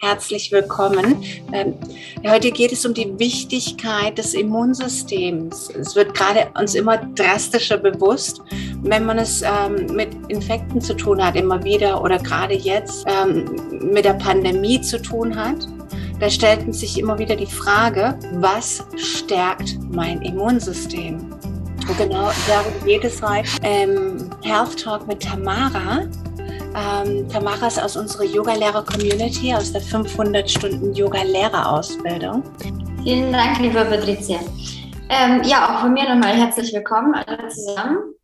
[0.00, 1.24] Herzlich willkommen.
[1.52, 1.74] Ähm,
[2.24, 5.70] heute geht es um die Wichtigkeit des Immunsystems.
[5.70, 8.40] Es wird gerade uns immer drastischer bewusst,
[8.84, 13.56] wenn man es ähm, mit Infekten zu tun hat, immer wieder oder gerade jetzt ähm,
[13.92, 15.66] mit der Pandemie zu tun hat.
[16.20, 21.32] Da stellt sich immer wieder die Frage, was stärkt mein Immunsystem?
[21.88, 26.06] Und genau darum geht es heute im Health Talk mit Tamara.
[26.78, 32.44] Ähm, Tamara aus unserer Yoga-Lehrer-Community, aus der 500-Stunden-Yoga-Lehrerausbildung.
[33.02, 34.38] Vielen Dank, liebe Patricia.
[35.08, 38.14] Ähm, ja, auch von mir nochmal herzlich willkommen alle zusammen.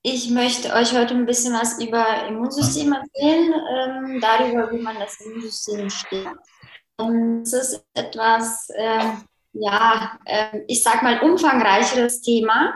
[0.00, 5.20] Ich möchte euch heute ein bisschen was über Immunsystem erzählen, ähm, darüber, wie man das
[5.20, 6.40] Immunsystem stärkt.
[6.98, 9.04] Ähm, es ist etwas, äh,
[9.52, 12.72] ja, äh, ich sag mal, umfangreicheres Thema.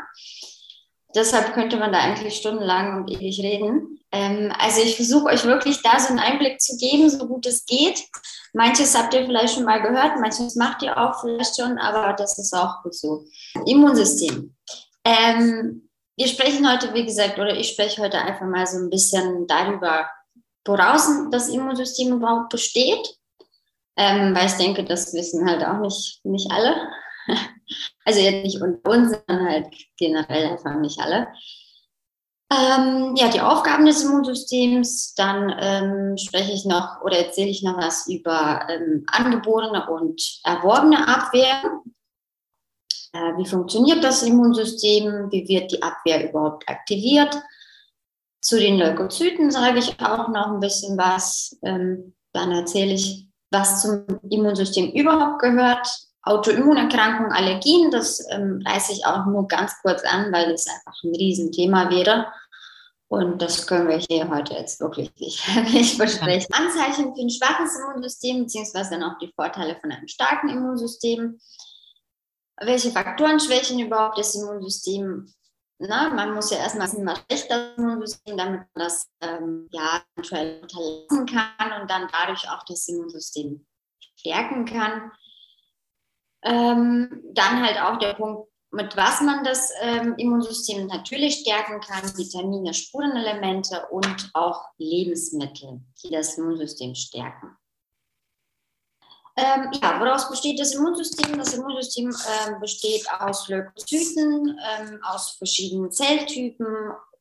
[1.15, 3.96] Deshalb könnte man da eigentlich stundenlang und ewig reden.
[4.13, 7.65] Ähm, also ich versuche euch wirklich da so einen Einblick zu geben, so gut es
[7.67, 8.03] geht.
[8.53, 12.39] Manches habt ihr vielleicht schon mal gehört, manches macht ihr auch vielleicht schon, aber das
[12.39, 13.25] ist auch gut so.
[13.67, 14.55] Immunsystem.
[15.05, 19.47] Ähm, wir sprechen heute, wie gesagt, oder ich spreche heute einfach mal so ein bisschen
[19.47, 20.09] darüber,
[20.65, 23.07] woraus das Immunsystem überhaupt besteht.
[23.99, 26.75] Ähm, weil ich denke, das wissen halt auch nicht, nicht alle.
[28.05, 31.27] Also jetzt nicht unter uns, sondern halt generell einfach nicht alle.
[32.49, 37.77] Ähm, ja, die Aufgaben des Immunsystems, dann ähm, spreche ich noch oder erzähle ich noch
[37.77, 41.63] was über ähm, angeborene und erworbene Abwehr.
[43.13, 45.29] Äh, wie funktioniert das Immunsystem?
[45.33, 47.37] Wie wird die Abwehr überhaupt aktiviert?
[48.41, 51.59] Zu den Leukozyten sage ich auch noch ein bisschen was.
[51.63, 55.89] Ähm, dann erzähle ich, was zum Immunsystem überhaupt gehört,
[56.27, 61.15] Autoimmunerkrankungen, Allergien, das ähm, reiße ich auch nur ganz kurz an, weil das einfach ein
[61.15, 62.27] Riesenthema wäre.
[63.09, 66.53] Und das können wir hier heute jetzt wirklich nicht, besprechen.
[66.53, 71.39] Anzeichen für ein schwaches Immunsystem, beziehungsweise dann auch die Vorteile von einem starken Immunsystem.
[72.61, 75.33] Welche Faktoren schwächen überhaupt das Immunsystem?
[75.79, 80.63] Na, man muss ja erstmal wissen, was das Immunsystem, damit man das ähm, ja, eventuell
[80.63, 83.65] unterlassen kann und dann dadurch auch das Immunsystem
[84.17, 85.13] stärken kann.
[86.47, 92.17] Ähm, dann halt auch der Punkt, mit was man das ähm, Immunsystem natürlich stärken kann,
[92.17, 97.57] Vitamine, Spurenelemente und auch Lebensmittel, die das Immunsystem stärken.
[99.39, 101.37] Ähm, ja, woraus besteht das Immunsystem?
[101.37, 106.67] Das Immunsystem ähm, besteht aus Leukozyten, ähm, aus verschiedenen Zelltypen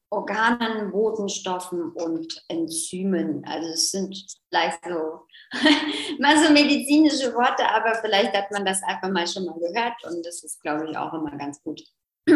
[0.09, 3.43] Organen, Botenstoffen und Enzymen.
[3.45, 4.15] Also es sind
[4.49, 5.25] vielleicht so,
[6.19, 10.25] mal so medizinische Worte, aber vielleicht hat man das einfach mal schon mal gehört und
[10.25, 11.81] das ist, glaube ich, auch immer ganz gut.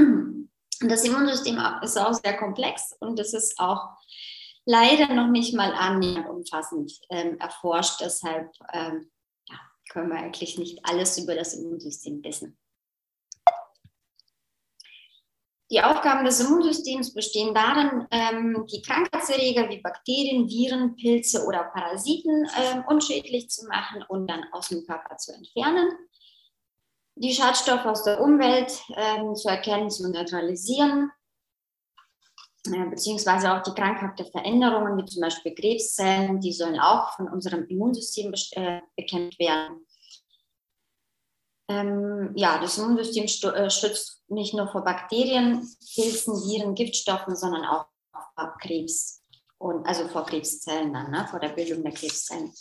[0.82, 3.90] Das Immunsystem ist auch sehr komplex und es ist auch
[4.66, 8.00] leider noch nicht mal annähernd umfassend ähm, erforscht.
[8.00, 9.12] Deshalb ähm,
[9.50, 9.60] ja,
[9.92, 12.58] können wir eigentlich nicht alles über das Immunsystem wissen.
[15.72, 22.48] Die Aufgaben des Immunsystems bestehen darin, ähm, die Krankheitserreger wie Bakterien, Viren, Pilze oder Parasiten
[22.58, 25.92] ähm, unschädlich zu machen und dann aus dem Körper zu entfernen.
[27.16, 31.12] Die Schadstoffe aus der Umwelt ähm, zu erkennen, zu neutralisieren,
[32.66, 37.68] äh, beziehungsweise auch die krankhafte Veränderungen, wie zum Beispiel Krebszellen, die sollen auch von unserem
[37.68, 39.86] Immunsystem äh, bekämpft werden.
[41.70, 47.86] Ähm, ja, das Immunsystem äh, schützt nicht nur vor Bakterien, Pilzen, Viren, Giftstoffen, sondern auch
[48.12, 49.24] vor Krebs
[49.60, 52.52] und also vor Krebszellen dann, ne, vor der Bildung der Krebszellen.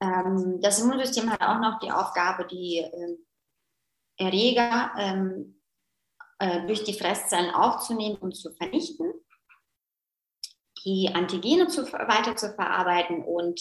[0.00, 3.16] Ähm, das Immunsystem hat auch noch die Aufgabe, die äh,
[4.18, 5.60] Erreger ähm,
[6.38, 9.12] äh, durch die Fresszellen aufzunehmen und zu vernichten,
[10.86, 13.60] die Antigene zu, weiter zu verarbeiten und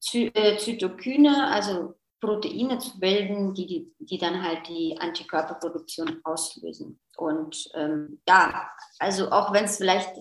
[0.00, 7.00] Zy äh, Zytokine, also Proteine zu bilden, die, die, dann halt die Antikörperproduktion auslösen.
[7.16, 10.14] Und ähm, ja, also auch wenn es vielleicht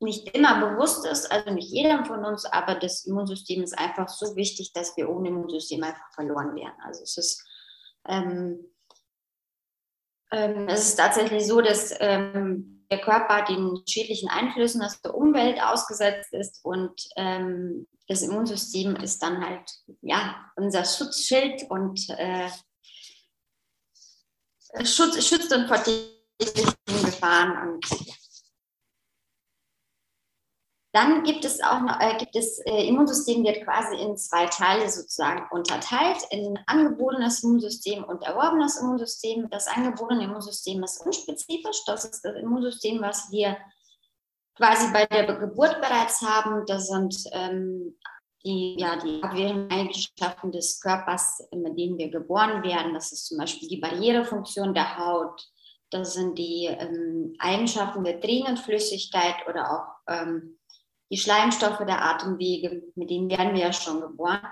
[0.00, 4.36] nicht immer bewusst ist, also nicht jedem von uns, aber das Immunsystem ist einfach so
[4.36, 6.74] wichtig, dass wir ohne Immunsystem einfach verloren wären.
[6.84, 7.44] Also es ist,
[8.06, 8.64] ähm,
[10.30, 15.60] ähm, es ist tatsächlich so, dass ähm, der Körper den schädlichen Einflüssen aus der Umwelt
[15.60, 19.68] ausgesetzt ist und ähm, das Immunsystem ist dann halt
[20.02, 22.48] ja unser Schutzschild und äh,
[24.84, 27.68] Schutz, schützt uns vor den Gefahren.
[27.68, 28.14] Und, ja.
[30.96, 34.88] Dann gibt es auch noch, äh, gibt es äh, Immunsystem wird quasi in zwei Teile
[34.88, 39.46] sozusagen unterteilt, in angeborenes Immunsystem und erworbenes Immunsystem.
[39.50, 41.84] Das angeborene Immunsystem ist unspezifisch.
[41.84, 43.58] Das ist das Immunsystem, was wir
[44.56, 46.64] quasi bei der Geburt bereits haben.
[46.64, 47.98] Das sind ähm,
[48.42, 52.94] die, ja, die Abwehreigenschaften des Körpers, mit denen wir geboren werden.
[52.94, 55.46] Das ist zum Beispiel die Barrierefunktion der Haut.
[55.90, 60.56] Das sind die ähm, Eigenschaften der Tränenflüssigkeit oder auch ähm,
[61.10, 64.46] die Schleimstoffe der Atemwege, mit denen werden wir ja schon geboren.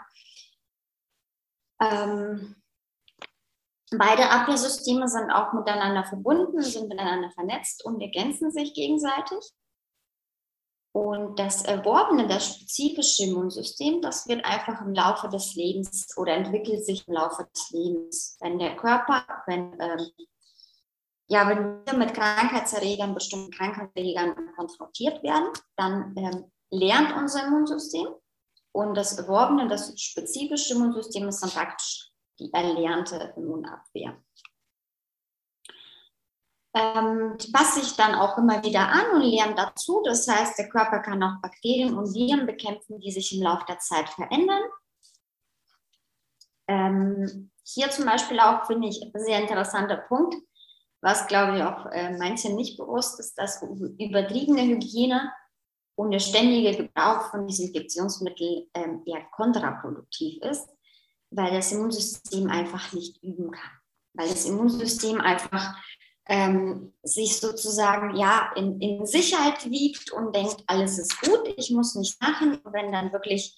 [1.81, 2.57] Ähm,
[3.91, 9.53] beide Abwehrsysteme sind auch miteinander verbunden, sind miteinander vernetzt und ergänzen sich gegenseitig.
[10.97, 16.87] Und das erworbene, das spezifische Immunsystem, das wird einfach im Laufe des Lebens oder entwickelt
[16.87, 18.37] sich im Laufe des Lebens.
[18.41, 20.09] Wenn der Körper, wenn, ähm,
[21.29, 28.07] ja, wenn wir mit Krankheitserregern, bestimmten Krankheitserregern konfrontiert werden, dann ähm, lernt unser Immunsystem.
[28.73, 34.17] Und das erworbene, das spezifische Immunsystem ist dann praktisch die erlernte Immunabwehr
[36.75, 40.03] ähm, passe ich dann auch immer wieder an und lerne dazu.
[40.05, 43.79] Das heißt, der Körper kann auch Bakterien und Viren bekämpfen, die sich im Laufe der
[43.79, 44.63] Zeit verändern.
[46.67, 50.35] Ähm, hier zum Beispiel auch finde ich ein sehr interessanter Punkt,
[51.05, 55.31] was glaube ich auch äh, manchen nicht bewusst ist, dass übertriebene Hygiene
[55.97, 60.67] und der ständige Gebrauch von Desinfektionsmitteln ähm, eher kontraproduktiv ist,
[61.31, 63.71] weil das Immunsystem einfach nicht üben kann.
[64.15, 65.77] Weil das Immunsystem einfach
[66.27, 71.97] ähm, sich sozusagen ja in, in Sicherheit wiegt und denkt, alles ist gut, ich muss
[71.97, 72.57] nicht machen.
[72.65, 73.55] Und wenn dann wirklich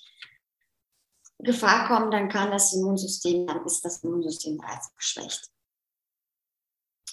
[1.39, 5.49] Gefahr kommt, dann kann das Immunsystem, dann ist das Immunsystem bereits geschwächt.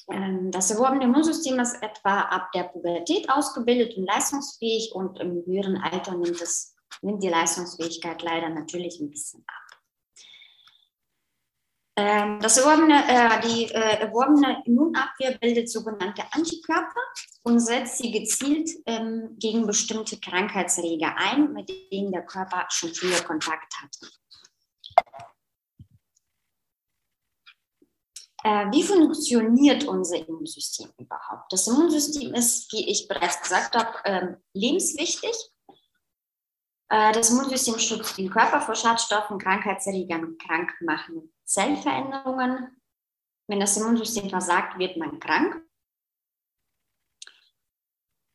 [0.10, 5.78] Ähm, das erworbene Immunsystem ist etwa ab der Pubertät ausgebildet und leistungsfähig und im höheren
[5.78, 9.64] Alter nimmt, es, nimmt die Leistungsfähigkeit leider natürlich ein bisschen ab.
[11.96, 17.02] Ähm, das erworbene, äh, die äh, erworbene Immunabwehr bildet sogenannte Antikörper
[17.44, 23.22] und setzt sie gezielt ähm, gegen bestimmte Krankheitserreger ein, mit denen der Körper schon früher
[23.22, 24.08] Kontakt hatte.
[28.44, 31.52] Äh, wie funktioniert unser Immunsystem überhaupt?
[31.52, 35.34] Das Immunsystem ist, wie ich bereits gesagt habe, ähm, lebenswichtig.
[36.90, 42.82] Äh, das Immunsystem schützt den Körper vor Schadstoffen, Krankheitserregern krankmachenden Zellveränderungen.
[43.48, 45.62] Wenn das Immunsystem versagt, wird man krank.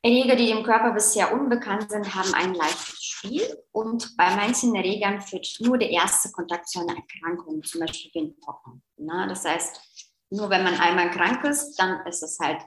[0.02, 5.20] Erreger, die dem Körper bisher unbekannt sind, haben ein leichtes Spiel und bei manchen Erregern
[5.20, 8.82] führt nur der erste Kontakt zu einer Erkrankung, zum Beispiel Windpocken.
[8.96, 9.87] das heißt,
[10.30, 12.60] nur wenn man einmal krank ist, dann ist es halt,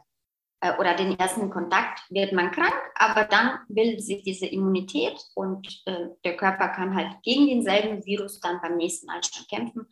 [0.62, 5.82] äh, oder den ersten Kontakt wird man krank, aber dann bildet sich diese Immunität und
[5.86, 9.88] äh, der Körper kann halt gegen denselben Virus dann beim nächsten schon kämpfen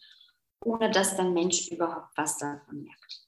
[0.61, 3.27] ohne dass der Mensch überhaupt was davon merkt.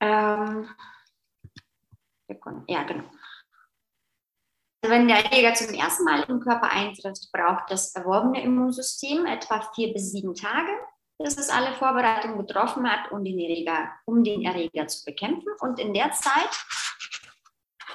[0.00, 0.68] Ähm,
[2.68, 3.04] ja, genau.
[4.84, 9.92] Wenn der Erreger zum ersten Mal im Körper eintritt, braucht das erworbene Immunsystem etwa vier
[9.92, 10.72] bis sieben Tage,
[11.22, 15.52] bis es alle Vorbereitungen getroffen hat, um den Erreger, um den Erreger zu bekämpfen.
[15.60, 16.50] Und in der Zeit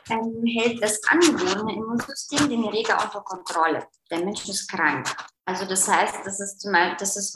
[0.09, 3.87] ähm, hält das angeborene Immunsystem den Erreger unter Kontrolle.
[4.09, 5.07] Der Mensch ist krank.
[5.45, 7.33] Also das heißt, das ist zum Beispiel, das ist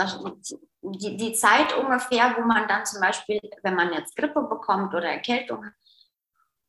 [0.81, 5.07] die, die Zeit ungefähr, wo man dann zum Beispiel, wenn man jetzt Grippe bekommt oder
[5.07, 5.73] Erkältung hat,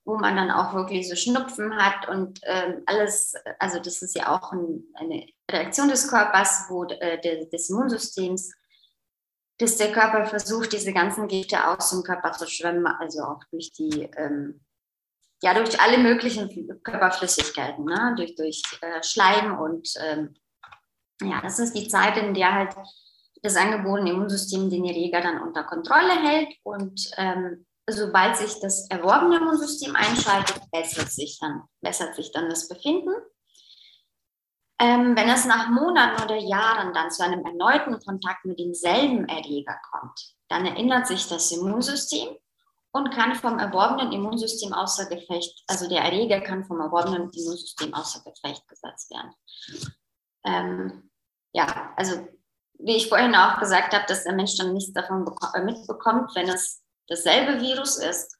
[0.05, 4.35] wo man dann auch wirklich so Schnupfen hat und ähm, alles, also das ist ja
[4.35, 8.53] auch ein, eine Reaktion des Körpers, wo äh, de, des Immunsystems,
[9.63, 13.73] dass der Körper versucht, diese ganzen Gifte aus dem Körper zu schwemmen, also auch durch
[13.73, 14.61] die, ähm,
[15.41, 16.49] ja, durch alle möglichen
[16.83, 18.15] Körperflüssigkeiten, ne?
[18.17, 20.35] durch, durch äh, Schleim und ähm,
[21.23, 22.75] ja, das ist die Zeit, in der halt
[23.43, 29.37] das angeborene Immunsystem den Erreger dann unter Kontrolle hält und ähm, sobald sich das erworbene
[29.37, 33.13] Immunsystem einschaltet, bessert sich dann, bessert sich dann das Befinden.
[34.83, 39.79] Ähm, wenn es nach Monaten oder Jahren dann zu einem erneuten Kontakt mit demselben Erreger
[39.93, 42.37] kommt, dann erinnert sich das Immunsystem
[42.91, 48.25] und kann vom erworbenen Immunsystem außer Gefecht, also der Erreger kann vom erworbenen Immunsystem außer
[48.25, 49.33] Gefecht gesetzt werden.
[50.45, 51.11] Ähm,
[51.53, 52.27] ja, also
[52.81, 55.25] wie ich vorhin auch gesagt habe, dass der Mensch dann nichts davon
[55.55, 58.37] äh, mitbekommt, wenn es dasselbe Virus ist,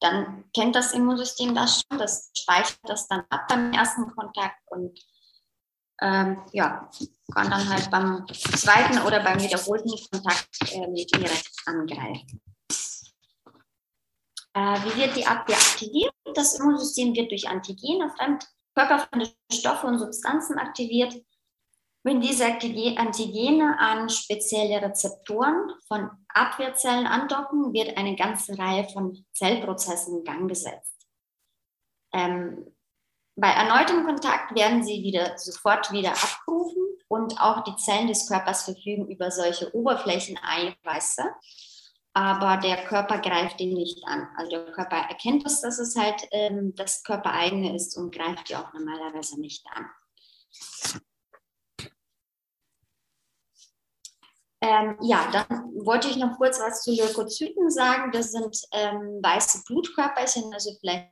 [0.00, 4.98] dann kennt das Immunsystem das schon, das speichert das dann ab beim ersten Kontakt und
[6.00, 6.90] ähm, ja,
[7.34, 12.40] kann dann halt beim zweiten oder beim wiederholten Kontakt äh, direkt angreifen.
[14.54, 16.12] Äh, wie wird die Abwehr aktiviert?
[16.34, 21.14] Das Immunsystem wird durch Antigene, fremdkörperfremde Stoffe und Substanzen aktiviert,
[22.02, 30.18] wenn diese Antigene an spezielle Rezeptoren von Abwehrzellen andocken, wird eine ganze Reihe von Zellprozessen
[30.18, 31.06] in Gang gesetzt.
[32.14, 32.74] Ähm,
[33.40, 38.64] Bei erneutem Kontakt werden sie wieder sofort wieder abgerufen und auch die Zellen des Körpers
[38.64, 41.22] verfügen über solche Oberflächeneiweiße,
[42.12, 44.28] aber der Körper greift den nicht an.
[44.36, 48.56] Also der Körper erkennt das, dass es halt ähm, das Körpereigene ist und greift die
[48.56, 49.86] auch normalerweise nicht an.
[54.60, 58.12] Ähm, ja, dann wollte ich noch kurz was zu Leukozyten sagen.
[58.12, 61.08] Das sind ähm, weiße Blutkörperchen, also vielleicht,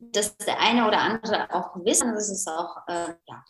[0.00, 3.44] dass der eine oder andere auch wissen, das ist auch, äh, ja.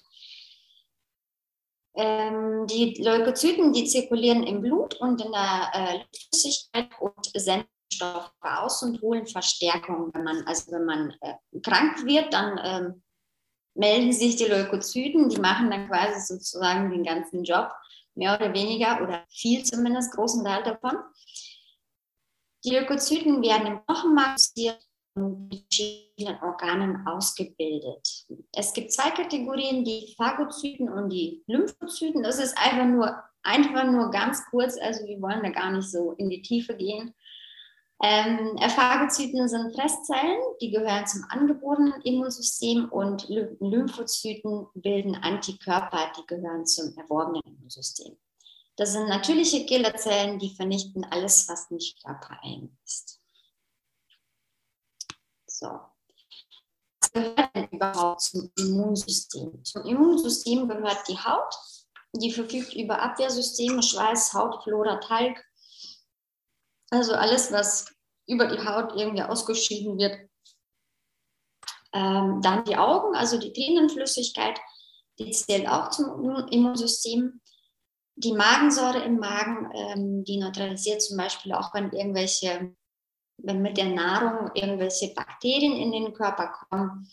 [1.94, 8.30] Ähm, die Leukozyten, die zirkulieren im Blut und in der äh, Flüssigkeit und senden Stoffe
[8.42, 10.10] aus und holen Verstärkung.
[10.14, 13.02] Wenn man, also wenn man äh, krank wird, dann ähm,
[13.74, 17.70] melden sich die Leukozyten, die machen dann quasi sozusagen den ganzen Job
[18.14, 20.96] mehr oder weniger oder viel zumindest, großen Teil davon.
[22.64, 24.38] Die Leukozyten werden im Knochenmark
[25.14, 28.26] verschiedenen Organen ausgebildet.
[28.52, 32.22] Es gibt zwei Kategorien, die Phagozyten und die Lymphozyten.
[32.22, 36.12] Das ist einfach nur, einfach nur ganz kurz, also wir wollen da gar nicht so
[36.12, 37.14] in die Tiefe gehen.
[38.02, 46.64] Ähm, Phagozyten sind Fresszellen, die gehören zum angeborenen Immunsystem und Lymphozyten bilden Antikörper, die gehören
[46.64, 48.16] zum erworbenen Immunsystem.
[48.76, 53.19] Das sind natürliche Killerzellen, die vernichten alles, was nicht körpereigen ist.
[55.60, 55.78] So.
[57.02, 59.62] Was gehört denn überhaupt zum Immunsystem?
[59.62, 61.54] Zum Immunsystem gehört die Haut,
[62.14, 65.44] die verfügt über Abwehrsysteme, Schweiß, Hautflora, Talg,
[66.90, 67.94] also alles, was
[68.26, 70.18] über die Haut irgendwie ausgeschieden wird.
[71.92, 74.58] Ähm, dann die Augen, also die Tränenflüssigkeit,
[75.18, 77.40] die zählt auch zum Immunsystem.
[78.16, 82.74] Die Magensäure im Magen, ähm, die neutralisiert zum Beispiel auch, wenn irgendwelche,
[83.42, 87.10] wenn mit der Nahrung irgendwelche Bakterien in den Körper kommen,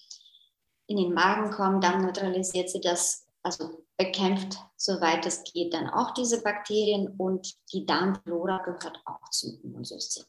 [0.88, 6.13] in den Magen kommen, dann neutralisiert sie das, also bekämpft, soweit es geht, dann auch
[6.13, 10.25] diese Bakterien und die Darmflora gehört auch zum Immunsystem.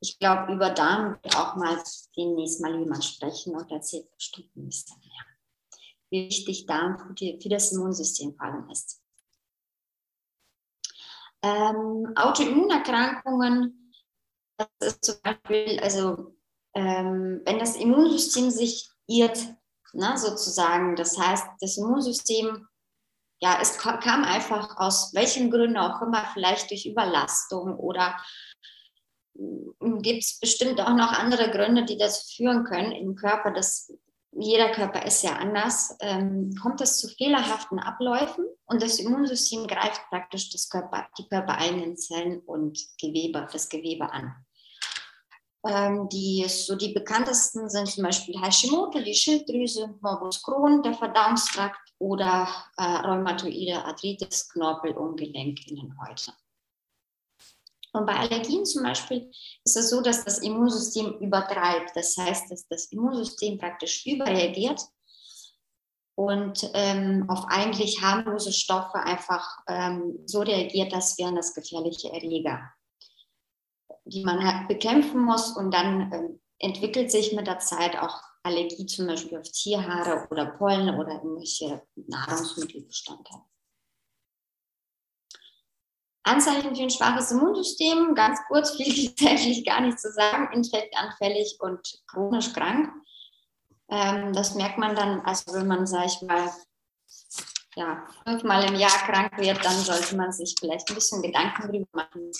[0.00, 1.82] Ich glaube, über Darm wird auch mal
[2.16, 7.72] demnächst mal jemand sprechen und erzählt bestimmt ein bisschen mehr, wie wichtig Darm für, das
[7.72, 9.00] Immunsystem vor allem ist.
[11.42, 13.83] Ähm, Autoimmunerkrankungen,
[14.56, 16.34] das ist zum Beispiel, also
[16.74, 19.38] ähm, wenn das Immunsystem sich irrt,
[19.92, 20.96] ne, sozusagen.
[20.96, 22.66] Das heißt, das Immunsystem,
[23.40, 28.16] ja, es kam einfach aus welchen Gründen auch immer, vielleicht durch Überlastung oder
[29.36, 33.52] hm, gibt es bestimmt auch noch andere Gründe, die das führen können im Körper.
[33.52, 33.92] Das,
[34.36, 35.96] jeder Körper ist ja anders.
[36.00, 41.96] Ähm, kommt es zu fehlerhaften Abläufen und das Immunsystem greift praktisch das Körper, die körpereigenen
[41.96, 44.34] Zellen und Gewebe, das Gewebe an.
[45.66, 51.80] Ähm, die, so die bekanntesten sind zum Beispiel Hashimoto, die Schilddrüse, Morbus Crohn, der Verdauungstrakt
[51.98, 56.32] oder äh, rheumatoide Arthritis, Knorpel und Gelenkinnenhäute.
[57.94, 59.30] Und bei Allergien zum Beispiel
[59.64, 61.92] ist es so, dass das Immunsystem übertreibt.
[61.94, 64.82] Das heißt, dass das Immunsystem praktisch überreagiert
[66.16, 72.12] und ähm, auf eigentlich harmlose Stoffe einfach ähm, so reagiert, dass wir an das gefährliche
[72.12, 72.60] Erreger
[74.04, 78.86] die man halt bekämpfen muss und dann äh, entwickelt sich mit der Zeit auch Allergie
[78.86, 83.42] zum Beispiel auf Tierhaare oder Pollen oder irgendwelche Nahrungsmittelbestandteile.
[86.24, 91.80] Anzeichen für ein schwaches Immunsystem, ganz kurz, viel eigentlich gar nicht zu sagen, infektanfällig und
[92.06, 92.90] chronisch krank.
[93.90, 96.50] Ähm, das merkt man dann, also wenn man, sage ich mal,
[97.76, 101.88] ja, fünfmal im Jahr krank wird, dann sollte man sich vielleicht ein bisschen Gedanken darüber
[101.92, 102.32] machen,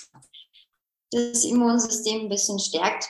[1.11, 3.09] das Immunsystem ein bisschen stärkt.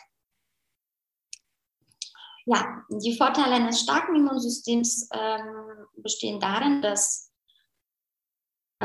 [2.48, 7.25] Ja, die Vorteile eines starken Immunsystems ähm, bestehen darin, dass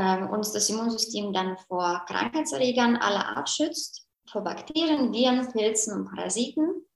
[0.00, 6.14] äh, uns das Immunsystem dann vor Krankheitserregern aller Art schützt, vor Bakterien, Viren, Pilzen und
[6.14, 6.87] Parasiten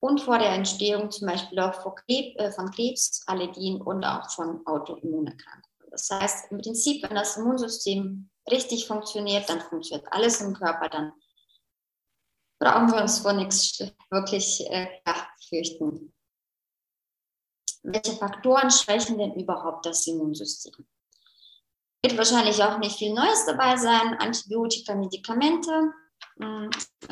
[0.00, 4.66] und vor der Entstehung zum Beispiel auch Krebs, äh, von Krebs, Allergien und auch von
[4.66, 5.90] Autoimmunerkrankungen.
[5.90, 11.12] Das heißt, im Prinzip, wenn das Immunsystem richtig funktioniert, dann funktioniert alles im Körper, dann
[12.60, 13.78] brauchen wir uns vor nichts
[14.10, 14.88] wirklich äh,
[15.48, 16.12] fürchten.
[17.82, 20.86] Welche Faktoren schwächen denn überhaupt das Immunsystem?
[22.02, 24.14] Wird wahrscheinlich auch nicht viel Neues dabei sein.
[24.18, 25.92] Antibiotika, Medikamente.
[26.40, 26.70] Hm,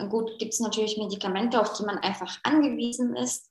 [0.08, 3.50] gut, gibt es natürlich Medikamente, auf die man einfach angewiesen ist.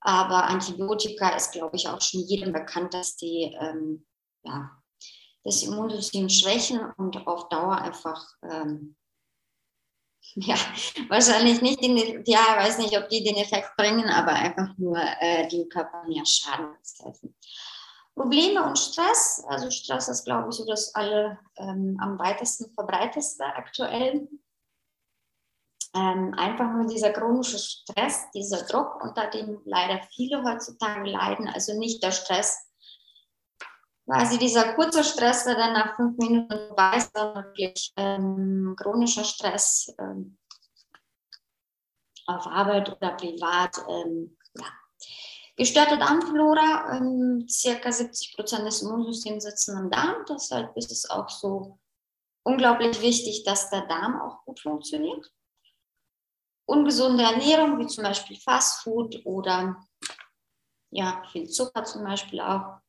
[0.00, 4.04] Aber Antibiotika ist, glaube ich, auch schon jedem bekannt, dass die ähm,
[4.44, 4.70] ja,
[5.44, 8.96] das Immunsystem schwächen und auf Dauer einfach ähm,
[10.36, 10.56] ja,
[11.08, 15.46] wahrscheinlich nicht, den, ja, weiß nicht, ob die den Effekt bringen, aber einfach nur äh,
[15.48, 17.36] dem Körper mehr Schaden helfen.
[18.14, 23.44] Probleme und Stress, also Stress ist, glaube ich, so das alle ähm, am weitesten verbreiteste
[23.44, 24.28] aktuell.
[25.96, 31.76] Ähm, einfach nur dieser chronische Stress, dieser Druck, unter dem leider viele heutzutage leiden, also
[31.78, 32.68] nicht der Stress,
[34.06, 39.24] quasi dieser kurze Stress, der dann nach fünf Minuten vorbei ist, sondern wirklich ähm, chronischer
[39.24, 40.38] Stress ähm,
[42.26, 43.76] auf Arbeit oder privat.
[43.88, 44.66] Ähm, ja.
[45.56, 50.24] Gestörte Darmflora, ähm, circa 70 Prozent des Immunsystems sitzen im Darm.
[50.28, 51.78] Deshalb ist es auch so
[52.42, 55.32] unglaublich wichtig, dass der Darm auch gut funktioniert.
[56.66, 59.76] Ungesunde Ernährung, wie zum Beispiel Fastfood oder
[60.90, 62.80] ja, viel Zucker zum Beispiel auch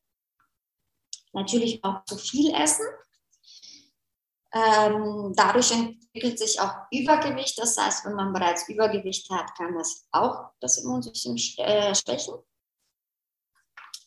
[1.32, 2.86] natürlich auch zu viel essen.
[4.52, 7.58] Ähm, dadurch entwickelt sich auch Übergewicht.
[7.58, 12.34] Das heißt, wenn man bereits Übergewicht hat, kann das auch das Immunsystem äh, schwächen.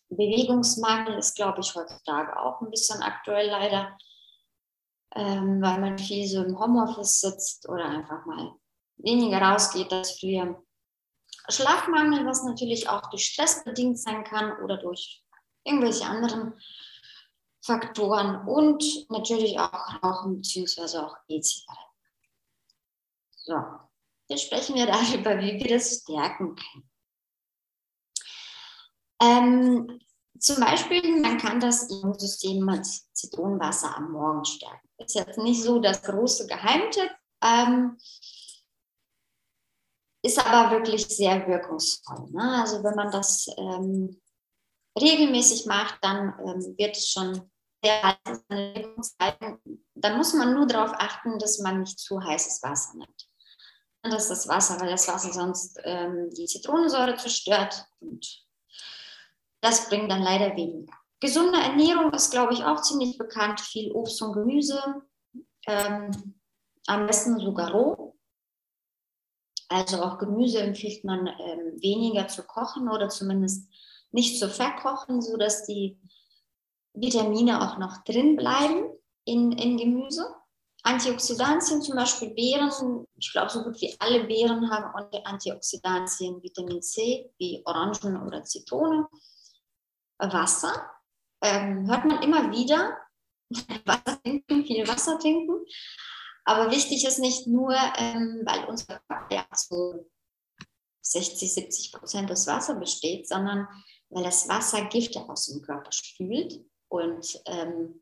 [0.09, 3.97] Bewegungsmangel ist, glaube ich, heutzutage auch ein bisschen aktuell leider,
[5.15, 8.53] ähm, weil man viel so im Homeoffice sitzt oder einfach mal
[8.97, 10.61] weniger rausgeht als früher.
[11.47, 15.23] Schlafmangel, was natürlich auch durch Stress bedingt sein kann oder durch
[15.63, 16.53] irgendwelche anderen
[17.61, 20.97] Faktoren und natürlich auch Rauchen bzw.
[20.97, 21.83] auch E-Zigaretten.
[23.31, 23.55] So,
[24.27, 26.88] jetzt sprechen wir darüber, wie wir das stärken können.
[29.21, 29.99] Ähm,
[30.39, 34.87] zum Beispiel, man kann das Immunsystem mit Zitronenwasser am Morgen stärken.
[34.97, 37.11] Ist jetzt nicht so das große Geheimtipp,
[37.43, 37.97] ähm,
[40.21, 42.29] ist aber wirklich sehr wirkungsvoll.
[42.31, 42.61] Ne?
[42.61, 44.21] Also wenn man das ähm,
[44.99, 47.49] regelmäßig macht, dann ähm, wird es schon
[47.83, 49.17] sehr heiß
[49.95, 53.29] Dann muss man nur darauf achten, dass man nicht zu heißes Wasser nimmt.
[54.03, 58.25] Dass das Wasser, weil das Wasser sonst ähm, die Zitronensäure zerstört und
[59.61, 60.93] das bringt dann leider weniger.
[61.19, 63.59] Gesunde Ernährung ist, glaube ich, auch ziemlich bekannt.
[63.59, 64.81] Viel Obst und Gemüse,
[65.67, 66.35] ähm,
[66.87, 68.17] am besten sogar roh.
[69.67, 73.69] Also auch Gemüse empfiehlt man ähm, weniger zu kochen oder zumindest
[74.11, 75.99] nicht zu verkochen, sodass die
[76.93, 78.85] Vitamine auch noch drin bleiben
[79.25, 80.25] in, in Gemüse.
[80.83, 87.29] Antioxidantien, zum Beispiel Beeren, ich glaube, so gut wie alle Beeren haben Antioxidantien, Vitamin C,
[87.37, 89.07] wie Orangen oder Zitrone.
[90.19, 90.91] Wasser,
[91.41, 92.97] ähm, hört man immer wieder,
[93.85, 95.65] Wasser trinken, viel Wasser trinken.
[96.45, 100.09] Aber wichtig ist nicht nur, ähm, weil unser Körper ja so
[101.01, 103.67] 60, 70 Prozent aus Wasser besteht, sondern
[104.09, 108.01] weil das Wasser Gifte aus dem Körper spült und ähm,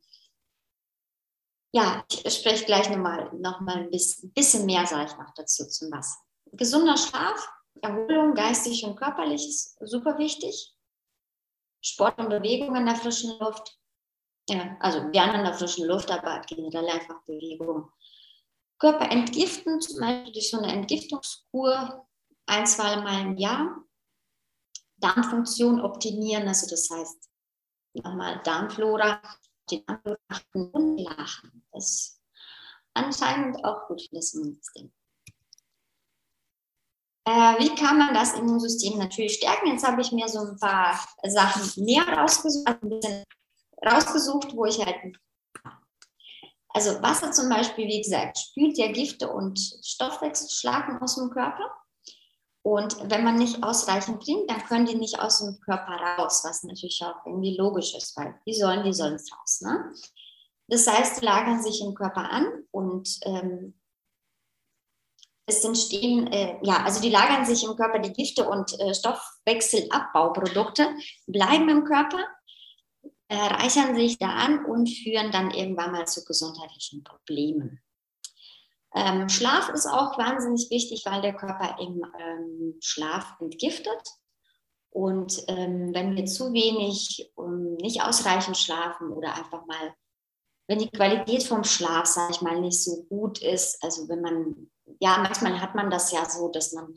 [1.74, 5.68] ja, ich spreche gleich nochmal noch mal ein bisschen, bisschen mehr, sage ich noch dazu
[5.68, 6.18] zum Wasser.
[6.54, 7.48] Gesunder Schlaf,
[7.82, 10.74] Erholung, geistig und körperlich ist super wichtig.
[11.88, 13.78] Sport und Bewegung in der frischen Luft.
[14.50, 17.92] Ja, also gerne in der frischen Luft, aber generell einfach Bewegung.
[18.80, 22.08] Körper entgiften, zum Beispiel durch so eine Entgiftungskur,
[22.46, 23.84] ein, zwei Mal im Jahr.
[24.98, 27.30] Darmfunktion optimieren, also das heißt
[27.94, 29.22] nochmal Darmflora,
[29.70, 31.68] die Darmflora achten und lachen.
[31.72, 32.22] Das ist
[32.94, 34.92] anscheinend auch gut für das Immunsystem.
[37.28, 39.68] Äh, wie kann man das Immunsystem natürlich stärken?
[39.68, 43.24] Jetzt habe ich mir so ein paar Sachen mehr rausgesucht, ein bisschen
[43.86, 45.18] rausgesucht, wo ich halt.
[46.70, 51.70] Also Wasser zum Beispiel, wie gesagt, spült ja Gifte und Stoffwechselschlagen aus dem Körper.
[52.62, 56.64] Und wenn man nicht ausreichend trinkt, dann können die nicht aus dem Körper raus, was
[56.64, 59.62] natürlich auch irgendwie logisch ist, weil wie sollen die sonst raus?
[59.62, 59.94] Ne?
[60.68, 63.78] Das heißt, die lagern sich im Körper an und ähm,
[65.48, 70.90] es entstehen, äh, ja, also die lagern sich im Körper die Gifte und äh, Stoffwechselabbauprodukte,
[71.26, 72.20] bleiben im Körper,
[73.30, 77.82] äh, reichern sich da an und führen dann irgendwann mal zu gesundheitlichen Problemen.
[78.94, 84.02] Ähm, Schlaf ist auch wahnsinnig wichtig, weil der Körper im ähm, Schlaf entgiftet.
[84.90, 89.94] Und ähm, wenn wir zu wenig und nicht ausreichend schlafen oder einfach mal,
[90.68, 94.72] wenn die Qualität vom Schlaf, sage ich mal, nicht so gut ist, also wenn man,
[95.00, 96.96] ja, manchmal hat man das ja so, dass man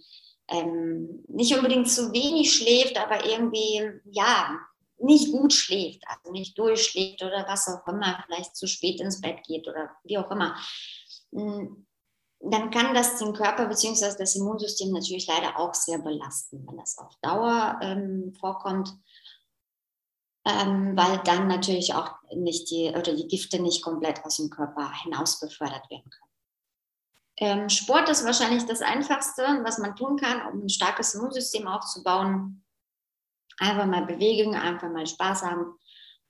[0.49, 4.59] ähm, nicht unbedingt zu wenig schläft, aber irgendwie, ja,
[4.99, 9.43] nicht gut schläft, also nicht durchschläft oder was auch immer, vielleicht zu spät ins Bett
[9.47, 10.57] geht oder wie auch immer
[11.33, 11.87] hm,
[12.41, 14.17] dann kann das den Körper bzw.
[14.19, 18.97] das Immunsystem natürlich leider auch sehr belasten, wenn das auf Dauer ähm, vorkommt,
[20.47, 24.91] ähm, weil dann natürlich auch nicht die oder die Gifte nicht komplett aus dem Körper
[25.03, 26.30] hinaus befördert werden können.
[27.41, 32.63] Ähm, Sport ist wahrscheinlich das Einfachste, was man tun kann, um ein starkes Immunsystem aufzubauen.
[33.59, 35.79] Einfach mal bewegen, einfach mal Spaß haben,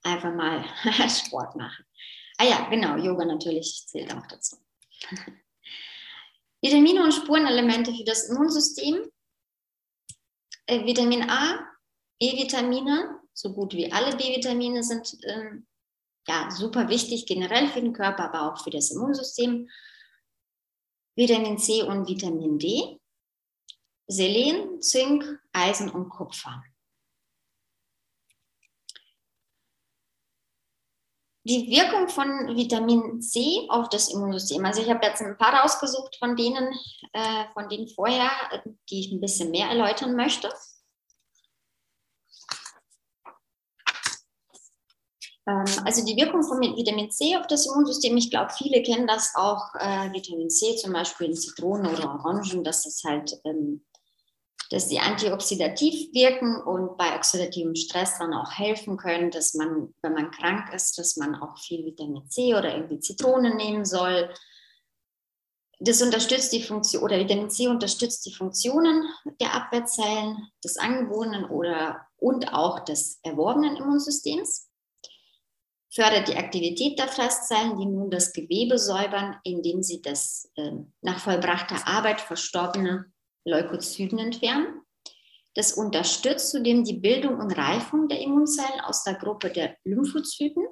[0.05, 0.65] einfach mal
[1.09, 1.85] Sport machen.
[2.39, 4.57] Ah ja, genau, Yoga natürlich zählt auch dazu.
[6.63, 9.11] Vitamine und Spurenelemente für das Immunsystem.
[10.67, 11.59] Äh, Vitamin A,
[12.21, 15.67] B-Vitamine, so gut wie alle B-Vitamine sind ähm,
[16.29, 19.69] ja, super wichtig generell für den Körper, aber auch für das Immunsystem.
[21.21, 22.99] Vitamin C und Vitamin D,
[24.07, 26.65] Selen, Zink, Eisen und Kupfer.
[31.45, 34.65] Die Wirkung von Vitamin C auf das Immunsystem.
[34.65, 36.73] Also ich habe jetzt ein paar rausgesucht von denen,
[37.13, 38.31] äh, von denen vorher,
[38.89, 40.51] die ich ein bisschen mehr erläutern möchte.
[45.47, 49.75] Also die Wirkung von Vitamin C auf das Immunsystem, ich glaube, viele kennen das auch,
[49.75, 53.85] äh, Vitamin C zum Beispiel in Zitronen oder Orangen, dass das halt, ähm,
[54.71, 60.13] dass die antioxidativ wirken und bei oxidativem Stress dann auch helfen können, dass man, wenn
[60.13, 64.33] man krank ist, dass man auch viel Vitamin C oder irgendwie Zitronen nehmen soll.
[65.81, 69.09] Das unterstützt die Funktion, oder Vitamin C unterstützt die Funktionen
[69.41, 74.70] der Abwehrzellen, des angeborenen oder und auch des erworbenen Immunsystems
[75.93, 80.73] fördert die Aktivität der Fresszellen, die nun das Gewebe säubern, indem sie das äh,
[81.03, 83.07] nach vollbrachter Arbeit verstorbene
[83.45, 84.83] Leukozyten entfernen.
[85.55, 90.65] Das unterstützt zudem die Bildung und Reifung der Immunzellen aus der Gruppe der Lymphozyten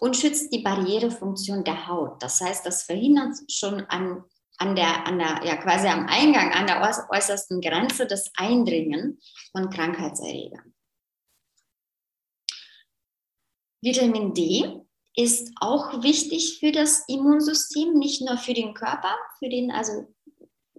[0.00, 2.22] und schützt die Barrierefunktion der Haut.
[2.22, 4.24] Das heißt, das verhindert schon an,
[4.56, 9.20] an der, an der, ja, quasi am Eingang, an der äußersten Grenze das Eindringen
[9.52, 10.74] von Krankheitserregern.
[13.82, 14.80] Vitamin D
[15.16, 20.06] ist auch wichtig für das Immunsystem, nicht nur für den Körper, für den, also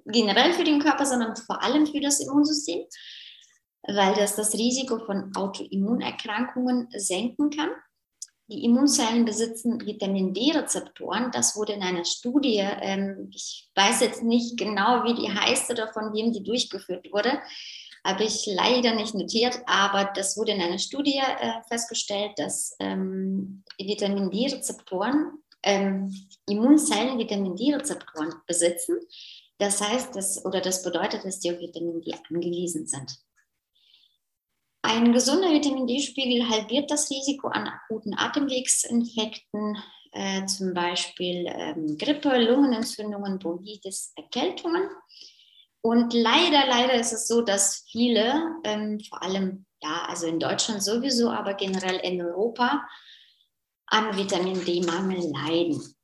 [0.06, 2.86] generell für den Körper, sondern vor allem für das Immunsystem,
[3.84, 7.70] weil das das Risiko von Autoimmunerkrankungen senken kann.
[8.48, 11.32] Die Immunzellen besitzen Vitamin D-Rezeptoren.
[11.32, 15.92] Das wurde in einer Studie, ähm, ich weiß jetzt nicht genau, wie die heißt oder
[15.94, 17.42] von wem die durchgeführt wurde,
[18.04, 23.64] habe ich leider nicht notiert, aber das wurde in einer Studie äh, festgestellt, dass ähm,
[23.78, 25.34] Vitamin D-Rezeptoren,
[25.64, 26.12] ähm,
[26.48, 28.98] Immunzellen Vitamin D-Rezeptoren besitzen.
[29.60, 33.16] Das heißt, das, oder das bedeutet, dass die auf Vitamin D angewiesen sind.
[34.82, 39.78] Ein gesunder Vitamin D-Spiegel halbiert das Risiko an akuten Atemwegsinfekten,
[40.14, 44.90] äh, zum Beispiel ähm, Grippe, Lungenentzündungen, Bronchitis, Erkältungen.
[45.82, 50.84] Und leider, leider ist es so, dass viele, ähm, vor allem ja, also in Deutschland
[50.84, 52.88] sowieso, aber generell in Europa,
[53.88, 55.96] an Vitamin D-Mangel leiden.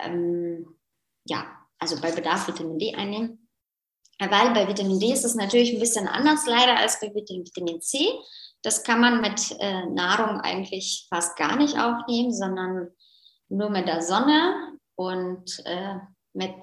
[0.00, 0.78] Ähm,
[1.24, 1.46] ja,
[1.78, 3.48] also bei Bedarf Vitamin D einnehmen.
[4.18, 8.10] Weil bei Vitamin D ist es natürlich ein bisschen anders leider als bei Vitamin C.
[8.62, 12.90] Das kann man mit äh, Nahrung eigentlich fast gar nicht aufnehmen, sondern
[13.48, 15.96] nur mit der Sonne und äh,
[16.34, 16.54] mit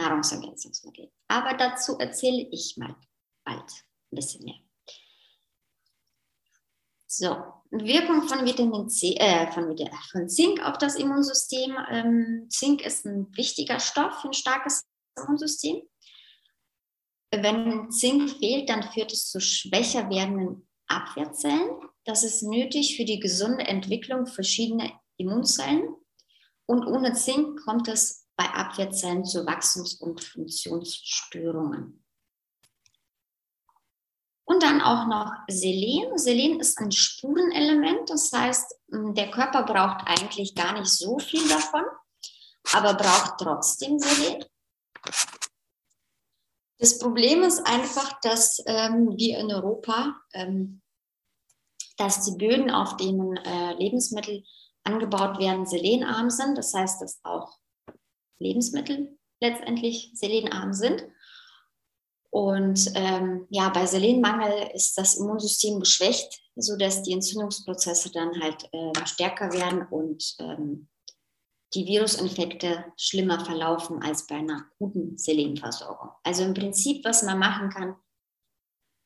[0.00, 1.08] Nahrungsergänzungsmitteln.
[1.28, 2.96] Aber dazu erzähle ich mal
[3.44, 4.60] bald ein bisschen mehr.
[7.06, 7.36] So,
[7.70, 9.76] Wirkung von Vitamin C, äh, von,
[10.12, 11.76] von Zink auf das Immunsystem.
[11.90, 14.84] Ähm, Zink ist ein wichtiger Stoff für ein starkes
[15.16, 15.82] Immunsystem.
[17.32, 21.70] Wenn Zink fehlt, dann führt es zu schwächer werdenden Abwehrzellen.
[22.04, 25.94] Das ist nötig für die gesunde Entwicklung verschiedener Immunzellen.
[26.66, 32.02] Und ohne Zink kommt es bei Abwehrzellen zu Wachstums- und Funktionsstörungen.
[34.46, 36.16] Und dann auch noch Selen.
[36.16, 41.84] Selen ist ein Spurenelement, das heißt, der Körper braucht eigentlich gar nicht so viel davon,
[42.72, 44.42] aber braucht trotzdem Selen.
[46.78, 50.80] Das Problem ist einfach, dass ähm, wir in Europa, ähm,
[51.98, 54.44] dass die Böden, auf denen äh, Lebensmittel
[54.84, 56.56] angebaut werden, selenarm sind.
[56.56, 57.59] Das heißt, dass auch
[58.40, 61.04] Lebensmittel letztendlich selenarm sind.
[62.30, 68.92] Und ähm, ja, bei Selenmangel ist das Immunsystem geschwächt, sodass die Entzündungsprozesse dann halt äh,
[69.06, 70.88] stärker werden und ähm,
[71.74, 76.10] die Virusinfekte schlimmer verlaufen als bei einer guten Selenversorgung.
[76.22, 77.96] Also im Prinzip, was man machen kann,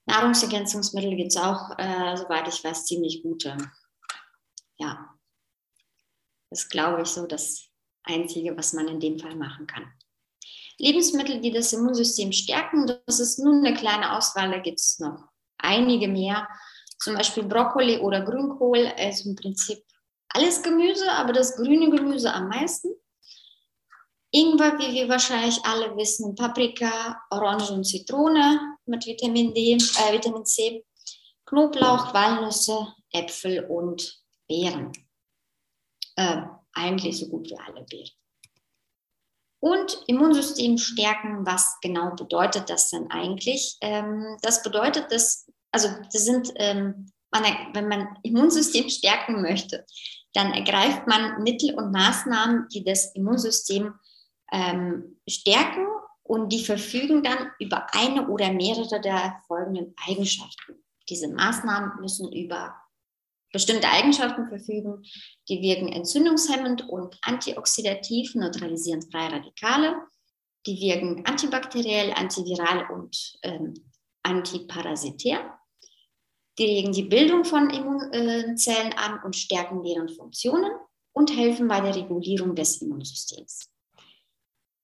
[0.07, 3.57] Nahrungsergänzungsmittel gibt es auch, äh, soweit ich weiß, ziemlich gute.
[4.77, 5.15] Ja,
[6.51, 7.71] das glaube ich so, dass
[8.05, 9.93] Einzige, was man in dem Fall machen kann.
[10.79, 15.29] Lebensmittel, die das Immunsystem stärken, das ist nun eine kleine Auswahl, da gibt es noch
[15.59, 16.49] einige mehr.
[16.99, 19.83] Zum Beispiel Brokkoli oder Grünkohl, also im Prinzip
[20.29, 22.89] alles Gemüse, aber das grüne Gemüse am meisten.
[24.33, 30.45] Ingwer, wie wir wahrscheinlich alle wissen, Paprika, Orange und Zitrone mit Vitamin D, äh, Vitamin
[30.45, 30.85] C,
[31.47, 34.91] Knoblauch, Walnüsse, Äpfel und Beeren.
[36.85, 38.11] Eigentlich so gut wie alle Beeren.
[39.61, 43.79] Und Immunsystem stärken, was genau bedeutet das denn eigentlich?
[43.81, 49.87] Ähm, das bedeutet, dass, also das sind, ähm, wenn man Immunsystem stärken möchte,
[50.35, 53.95] dann ergreift man Mittel und Maßnahmen, die das Immunsystem
[54.53, 55.87] ähm, stärken
[56.23, 60.85] und die verfügen dann über eine oder mehrere der folgenden Eigenschaften.
[61.09, 62.75] Diese Maßnahmen müssen über
[63.55, 65.05] bestimmte Eigenschaften verfügen,
[65.49, 69.95] die wirken entzündungshemmend und antioxidativ, neutralisieren freie Radikale,
[70.67, 73.75] die wirken antibakteriell, antiviral und ähm,
[74.25, 75.57] antiparasitär.
[76.59, 80.73] Die regen die Bildung von Immunzellen an und stärken deren Funktionen
[81.13, 83.71] und helfen bei der Regulierung des Immunsystems.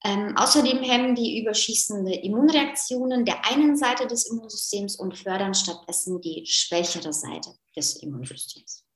[0.03, 6.47] Ähm, außerdem hemmen die überschießende Immunreaktionen der einen Seite des Immunsystems und fördern stattdessen die
[6.47, 8.87] schwächere Seite des Immunsystems.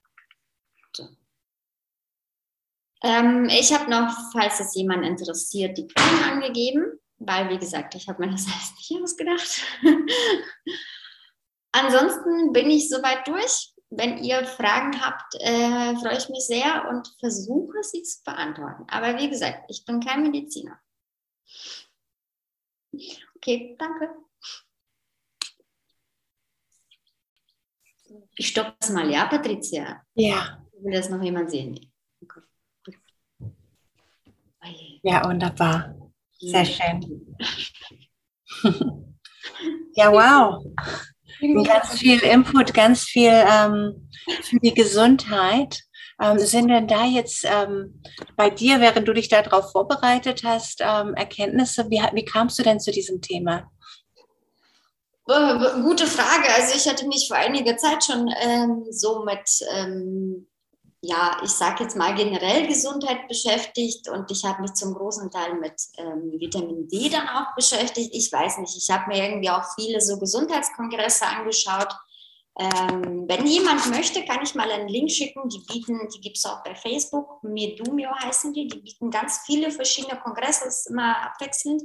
[0.96, 1.04] So.
[3.02, 8.08] Ähm, ich habe noch, falls es jemand interessiert, die Quellen angegeben, weil, wie gesagt, ich
[8.08, 9.62] habe mir das alles nicht ausgedacht.
[11.72, 13.72] Ansonsten bin ich soweit durch.
[13.90, 18.86] Wenn ihr Fragen habt, äh, freue ich mich sehr und versuche sie zu beantworten.
[18.88, 20.80] Aber wie gesagt, ich bin kein Mediziner.
[23.36, 24.10] Okay, danke.
[28.36, 30.02] Ich stoppe das mal, ja, Patricia?
[30.14, 30.64] Ja.
[30.80, 31.78] Will das noch jemand sehen?
[35.02, 35.94] Ja, wunderbar.
[36.38, 37.36] Sehr schön.
[39.94, 40.64] ja, wow.
[41.66, 44.08] Ganz viel Input, ganz viel ähm,
[44.42, 45.82] für die Gesundheit.
[46.20, 48.00] Ähm, sind denn da jetzt ähm,
[48.36, 51.90] bei dir, während du dich darauf vorbereitet hast, ähm, Erkenntnisse?
[51.90, 53.70] Wie, wie kamst du denn zu diesem Thema?
[55.26, 56.52] Äh, gute Frage.
[56.54, 60.46] Also ich hatte mich vor einiger Zeit schon ähm, so mit, ähm,
[61.00, 65.54] ja, ich sage jetzt mal generell Gesundheit beschäftigt und ich habe mich zum großen Teil
[65.54, 68.10] mit ähm, Vitamin D dann auch beschäftigt.
[68.12, 71.94] Ich weiß nicht, ich habe mir irgendwie auch viele so Gesundheitskongresse angeschaut
[72.56, 75.48] ähm, wenn jemand möchte, kann ich mal einen Link schicken.
[75.48, 77.42] Die bieten, die gibt es auch bei Facebook.
[77.42, 78.68] Medumio heißen die.
[78.68, 81.82] Die bieten ganz viele verschiedene Kongresse, ist immer abwechselnd.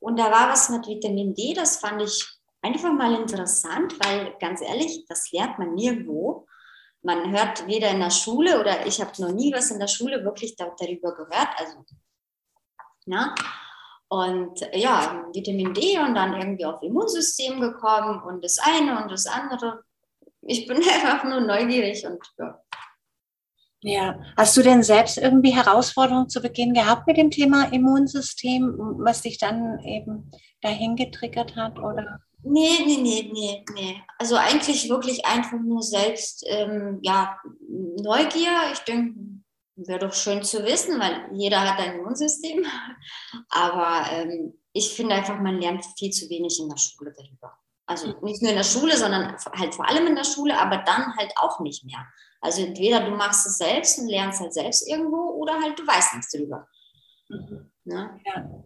[0.00, 2.26] Und da war was mit Vitamin D, das fand ich
[2.62, 6.46] einfach mal interessant, weil ganz ehrlich, das lernt man nirgendwo.
[7.02, 10.24] Man hört weder in der Schule oder ich habe noch nie was in der Schule
[10.24, 11.48] wirklich darüber gehört.
[11.56, 11.84] Also,
[13.06, 13.34] ja.
[14.08, 19.26] Und ja, Vitamin D und dann irgendwie auf Immunsystem gekommen und das eine und das
[19.26, 19.84] andere
[20.50, 22.60] ich bin einfach nur neugierig und ja.
[23.82, 29.22] Ja, hast du denn selbst irgendwie Herausforderungen zu Beginn gehabt mit dem Thema Immunsystem, was
[29.22, 32.20] dich dann eben dahin getriggert hat, oder?
[32.42, 34.02] Nee, nee, nee, nee, nee.
[34.18, 38.70] Also eigentlich wirklich einfach nur selbst, ähm, ja, Neugier.
[38.72, 39.18] Ich denke,
[39.76, 42.66] wäre doch schön zu wissen, weil jeder hat ein Immunsystem.
[43.48, 47.58] Aber ähm, ich finde einfach, man lernt viel zu wenig in der Schule darüber.
[47.90, 51.16] Also nicht nur in der Schule, sondern halt vor allem in der Schule, aber dann
[51.16, 52.06] halt auch nicht mehr.
[52.40, 56.14] Also entweder du machst es selbst und lernst halt selbst irgendwo oder halt du weißt
[56.14, 56.68] nichts drüber.
[57.28, 57.72] Mhm.
[57.82, 58.20] Ne?
[58.24, 58.64] Ja.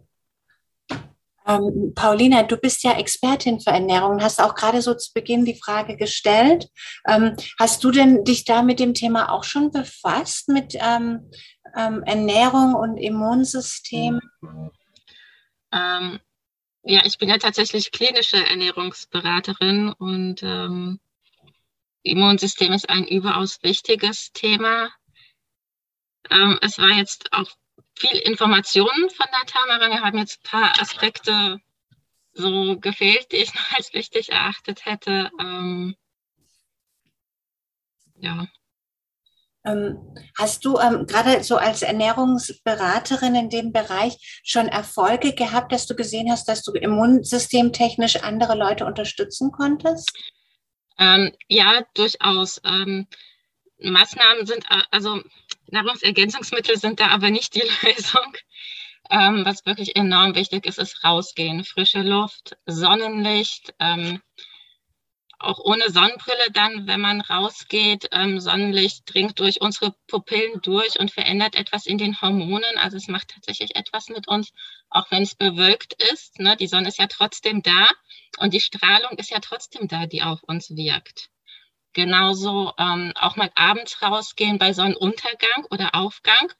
[1.47, 5.59] Ähm, Paulina, du bist ja Expertin für Ernährung, hast auch gerade so zu Beginn die
[5.59, 6.69] Frage gestellt.
[7.07, 11.31] Ähm, hast du denn dich da mit dem Thema auch schon befasst, mit ähm,
[11.75, 14.21] ähm Ernährung und Immunsystem?
[16.87, 20.99] Ja, ich bin ja tatsächlich klinische Ernährungsberaterin und ähm,
[22.03, 24.91] Immunsystem ist ein überaus wichtiges Thema.
[26.29, 27.49] Ähm, es war jetzt auch
[27.95, 29.89] viel Informationen von der Tamara.
[29.89, 31.59] Wir haben jetzt ein paar Aspekte
[32.33, 35.31] so gefehlt, die ich noch als wichtig erachtet hätte.
[35.39, 35.95] Ähm,
[38.17, 38.45] ja.
[39.65, 39.97] Ähm,
[40.37, 45.95] hast du ähm, gerade so als Ernährungsberaterin in dem Bereich schon Erfolge gehabt, dass du
[45.95, 50.11] gesehen hast, dass du immunsystemtechnisch andere Leute unterstützen konntest?
[50.97, 52.61] Ähm, ja, durchaus.
[52.63, 53.07] Ähm,
[53.79, 55.21] Maßnahmen sind, äh, also
[55.67, 58.35] Nahrungsergänzungsmittel sind da aber nicht die Lösung.
[59.09, 64.21] Ähm, was wirklich enorm wichtig ist, ist rausgehen, frische Luft, Sonnenlicht ähm,
[65.39, 68.09] auch ohne Sonnenbrille dann, wenn man rausgeht.
[68.11, 72.77] Ähm, Sonnenlicht dringt durch unsere Pupillen durch und verändert etwas in den Hormonen.
[72.77, 74.51] Also es macht tatsächlich etwas mit uns,
[74.89, 76.39] auch wenn es bewölkt ist.
[76.39, 76.55] Ne?
[76.57, 77.87] Die Sonne ist ja trotzdem da
[78.39, 81.29] und die Strahlung ist ja trotzdem da, die auf uns wirkt.
[81.93, 86.51] Genauso ähm, auch mal abends rausgehen bei Sonnenuntergang oder Aufgang.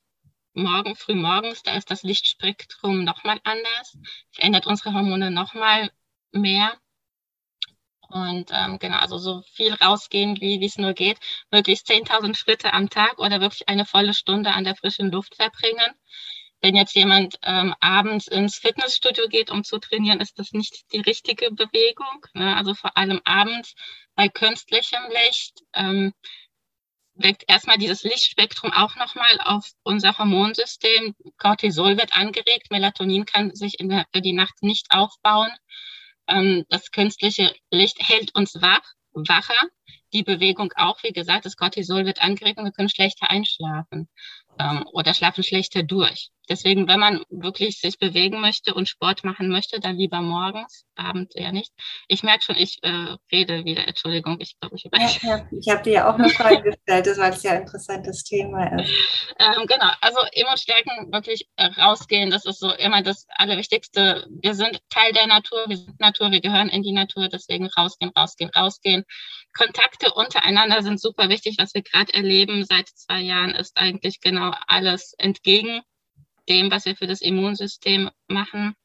[0.53, 3.97] morgen, früh morgens, da ist das Lichtspektrum nochmal anders,
[4.31, 5.91] verändert unsere Hormone nochmal
[6.31, 6.79] mehr.
[8.15, 11.17] Und ähm, genau, also so viel rausgehen, wie es nur geht.
[11.51, 15.91] Möglichst 10.000 Schritte am Tag oder wirklich eine volle Stunde an der frischen Luft verbringen.
[16.61, 21.01] Wenn jetzt jemand ähm, abends ins Fitnessstudio geht, um zu trainieren, ist das nicht die
[21.01, 22.25] richtige Bewegung.
[22.33, 22.55] Ne?
[22.55, 23.75] Also vor allem abends
[24.15, 26.13] bei künstlichem Licht ähm,
[27.15, 31.15] wirkt erstmal dieses Lichtspektrum auch nochmal auf unser Hormonsystem.
[31.37, 35.51] Cortisol wird angeregt, Melatonin kann sich in der, für die Nacht nicht aufbauen.
[36.27, 38.83] Ähm, das künstliche Licht hält uns wach,
[39.13, 39.69] wacher.
[40.13, 44.09] Die Bewegung auch, wie gesagt, das Cortisol wird angeregt und wir können schlechter einschlafen
[44.59, 46.31] ähm, oder schlafen schlechter durch.
[46.49, 51.35] Deswegen, wenn man wirklich sich bewegen möchte und Sport machen möchte, dann lieber morgens, abends
[51.35, 51.71] eher nicht.
[52.07, 53.87] Ich merke schon, ich äh, rede wieder.
[53.87, 55.25] Entschuldigung, ich glaube, ich überrasche.
[55.25, 55.47] Ja, ja.
[55.51, 58.89] Ich habe dir ja auch eine Frage gestellt, das war ein sehr interessantes Thema ist.
[59.39, 64.27] Ähm, genau, also Immunstärken wirklich äh, rausgehen, das ist so immer das Allerwichtigste.
[64.41, 68.11] Wir sind Teil der Natur, wir sind Natur, wir gehören in die Natur, deswegen rausgehen,
[68.15, 69.03] rausgehen, rausgehen.
[69.57, 71.55] Kontakte untereinander sind super wichtig.
[71.57, 75.81] Was wir gerade erleben seit zwei Jahren, ist eigentlich genau alles entgegen
[76.49, 78.75] dem, was wir für das Immunsystem machen.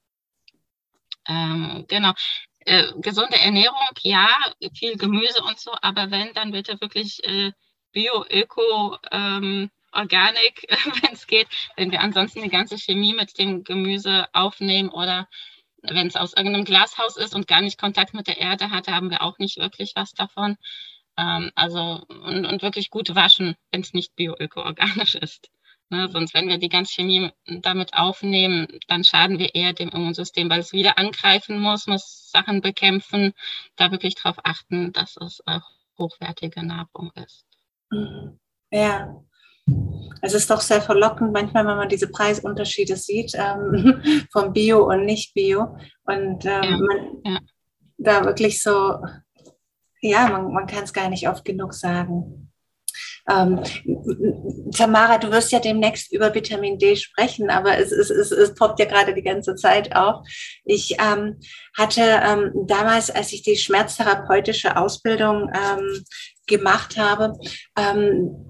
[1.27, 2.13] Ähm, genau.
[2.61, 4.29] Äh, gesunde Ernährung, ja,
[4.75, 7.53] viel Gemüse und so, aber wenn, dann bitte wirklich äh,
[7.93, 10.67] Bio, Öko, ähm, Organic,
[11.03, 15.29] wenn es geht, wenn wir ansonsten die ganze Chemie mit dem Gemüse aufnehmen oder
[15.83, 19.11] wenn es aus irgendeinem Glashaus ist und gar nicht Kontakt mit der Erde hat, haben
[19.11, 20.57] wir auch nicht wirklich was davon.
[21.17, 25.51] Ähm, also und, und, wirklich gut waschen, wenn es nicht bio-öko-organisch ist.
[25.93, 30.49] Ne, sonst, wenn wir die ganze Chemie damit aufnehmen, dann schaden wir eher dem Immunsystem,
[30.49, 33.33] weil es wieder angreifen muss, muss Sachen bekämpfen.
[33.75, 37.45] Da wirklich darauf achten, dass es auch hochwertige Nahrung ist.
[37.91, 38.39] Mhm.
[38.71, 39.17] Ja.
[40.23, 44.01] Es ist doch sehr verlockend, manchmal, wenn man diese Preisunterschiede sieht, ähm,
[44.33, 45.77] vom Bio und Nicht-Bio.
[46.05, 46.79] Und ähm, ja.
[46.79, 47.39] man ja.
[47.99, 48.97] da wirklich so,
[50.01, 52.50] ja, man, man kann es gar nicht oft genug sagen.
[53.31, 53.61] Ähm,
[54.77, 58.81] Tamara, du wirst ja demnächst über Vitamin D sprechen, aber es, es, es, es poppt
[58.81, 60.27] ja gerade die ganze Zeit auf.
[60.65, 61.39] Ich ähm,
[61.77, 66.05] hatte ähm, damals, als ich die schmerztherapeutische Ausbildung ähm,
[66.47, 67.39] gemacht habe,
[67.79, 68.47] ähm,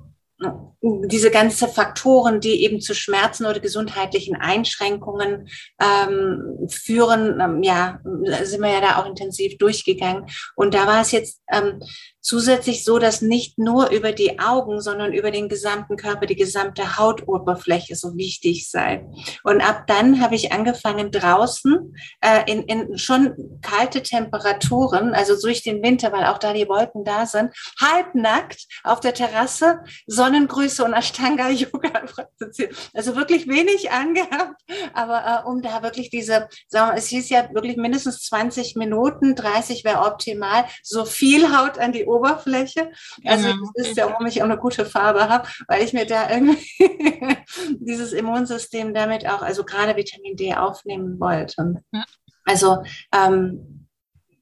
[0.82, 8.00] diese ganzen Faktoren, die eben zu Schmerzen oder gesundheitlichen Einschränkungen ähm, führen, ähm, ja,
[8.42, 10.24] sind wir ja da auch intensiv durchgegangen.
[10.56, 11.82] Und da war es jetzt ähm,
[12.20, 16.98] zusätzlich so, dass nicht nur über die Augen, sondern über den gesamten Körper, die gesamte
[16.98, 19.06] Hautoberfläche so wichtig sei.
[19.42, 25.62] Und ab dann habe ich angefangen draußen äh, in, in schon kalte Temperaturen, also durch
[25.62, 30.92] den Winter, weil auch da die Wolken da sind, halbnackt auf der Terrasse Sonnengrüße und
[30.92, 32.74] Ashtanga-Yoga praktiziert.
[32.94, 34.60] Also wirklich wenig angehabt,
[34.92, 39.34] aber äh, um da wirklich diese, sagen wir, es hieß ja wirklich mindestens 20 Minuten,
[39.34, 42.90] 30 wäre optimal, so viel Haut an die Oberfläche.
[43.24, 43.70] Also genau.
[43.74, 46.58] das ist ja, warum ich auch eine gute Farbe habe, weil ich mir da irgendwie
[47.80, 51.82] dieses Immunsystem damit auch, also gerade Vitamin D aufnehmen wollte.
[51.92, 52.04] Ja.
[52.44, 52.82] Also
[53.14, 53.86] ähm,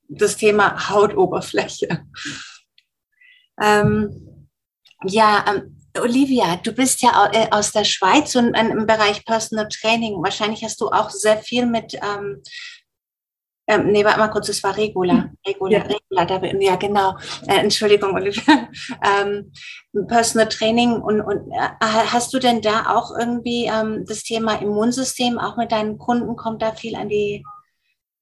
[0.09, 2.05] das Thema Hautoberfläche.
[3.61, 4.49] Ähm,
[5.05, 10.23] ja, ähm, Olivia, du bist ja äh, aus der Schweiz und im Bereich Personal Training.
[10.23, 12.43] Wahrscheinlich hast du auch sehr viel mit ähm,
[13.69, 15.31] ähm, nee, warte mal kurz, es war Regula.
[15.47, 17.17] Regula, ja, Regula da, ja genau.
[17.47, 18.43] Äh, Entschuldigung, Olivia.
[19.05, 19.53] ähm,
[20.07, 25.39] Personal Training und, und äh, hast du denn da auch irgendwie ähm, das Thema Immunsystem,
[25.39, 27.45] auch mit deinen Kunden, kommt da viel an die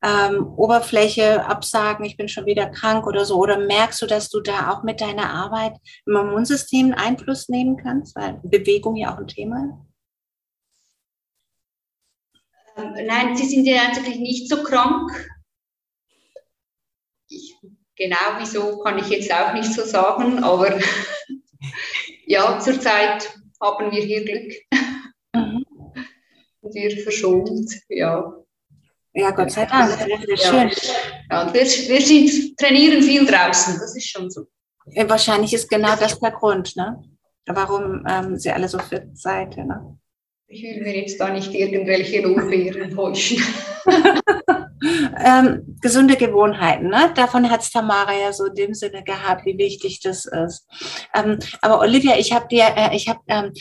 [0.02, 3.36] ähm, Oberfläche, Absagen, ich bin schon wieder krank oder so?
[3.36, 5.74] Oder merkst du, dass du da auch mit deiner Arbeit
[6.06, 9.86] im Immunsystem Einfluss nehmen kannst, weil Bewegung ja auch ein Thema ist?
[12.76, 15.10] Ähm, nein, sie sind ja eigentlich nicht so krank
[17.96, 20.78] genau wieso kann ich jetzt auch nicht so sagen, aber
[22.26, 24.52] ja, zurzeit haben wir hier Glück.
[25.34, 25.64] Mhm.
[26.62, 28.32] wir verschont, ja.
[29.14, 29.98] Ja, Gott sei Dank.
[29.98, 30.50] Das ist ja.
[30.50, 30.70] schön.
[31.30, 34.46] Ja, und wir, wir sind, trainieren viel draußen, das ist schon so.
[34.94, 37.02] Wahrscheinlich ist genau das der Grund, ne?
[37.46, 39.56] warum ähm, Sie alle so fit seid.
[39.56, 39.98] Ne?
[40.48, 43.42] Ich will mir jetzt da nicht irgendwelche Lorbeeren täuschen.
[45.18, 47.12] ähm, gesunde Gewohnheiten, ne?
[47.14, 50.68] davon hat es Tamara ja so in dem Sinne gehabt, wie wichtig das ist.
[51.14, 53.52] Ähm, aber Olivia, ich habe dir, äh, ich habe, ähm,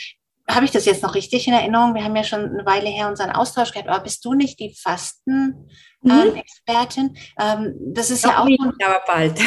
[0.50, 1.96] habe ich das jetzt noch richtig in Erinnerung?
[1.96, 4.76] Wir haben ja schon eine Weile her unseren Austausch gehabt, aber bist du nicht die
[4.76, 7.06] Fasten-Expertin?
[7.06, 7.16] Mhm.
[7.40, 8.46] Ähm, das ist Noch ja auch.
[8.46, 9.40] Nicht, aber bald.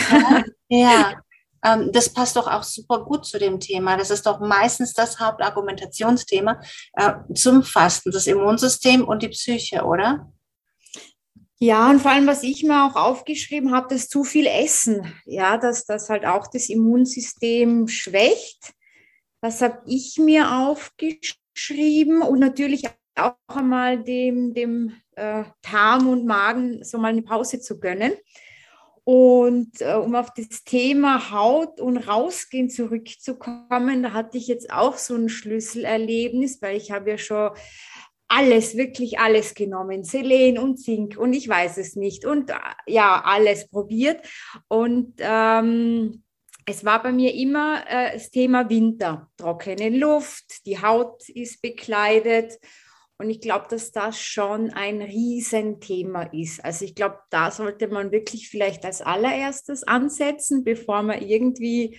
[0.69, 1.13] Ja,
[1.65, 3.97] ähm, das passt doch auch super gut zu dem Thema.
[3.97, 6.61] Das ist doch meistens das Hauptargumentationsthema
[6.95, 10.33] äh, zum Fasten, das Immunsystem und die Psyche, oder?
[11.61, 15.59] Ja, und vor allem, was ich mir auch aufgeschrieben habe, dass zu viel Essen, ja,
[15.59, 18.75] dass das halt auch das Immunsystem schwächt.
[19.41, 22.85] Das habe ich mir aufgeschrieben und natürlich
[23.17, 28.13] auch einmal dem, dem äh, Darm und Magen so mal eine Pause zu gönnen.
[29.03, 34.97] Und äh, um auf das Thema Haut und Rausgehen zurückzukommen, da hatte ich jetzt auch
[34.97, 37.51] so ein Schlüsselerlebnis, weil ich habe ja schon
[38.29, 42.55] alles, wirklich alles genommen, Selen und Zink und ich weiß es nicht und äh,
[42.87, 44.21] ja, alles probiert.
[44.69, 46.23] Und ähm,
[46.67, 52.59] es war bei mir immer äh, das Thema Winter, trockene Luft, die Haut ist bekleidet.
[53.21, 56.65] Und ich glaube, dass das schon ein Riesenthema ist.
[56.65, 61.99] Also ich glaube, da sollte man wirklich vielleicht als allererstes ansetzen, bevor man irgendwie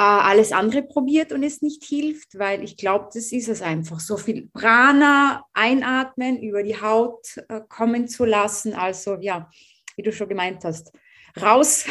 [0.00, 4.00] alles andere probiert und es nicht hilft, weil ich glaube, das ist es einfach.
[4.00, 8.72] So viel Prana einatmen, über die Haut äh, kommen zu lassen.
[8.72, 9.50] Also ja,
[9.96, 10.92] wie du schon gemeint hast,
[11.40, 11.84] raus,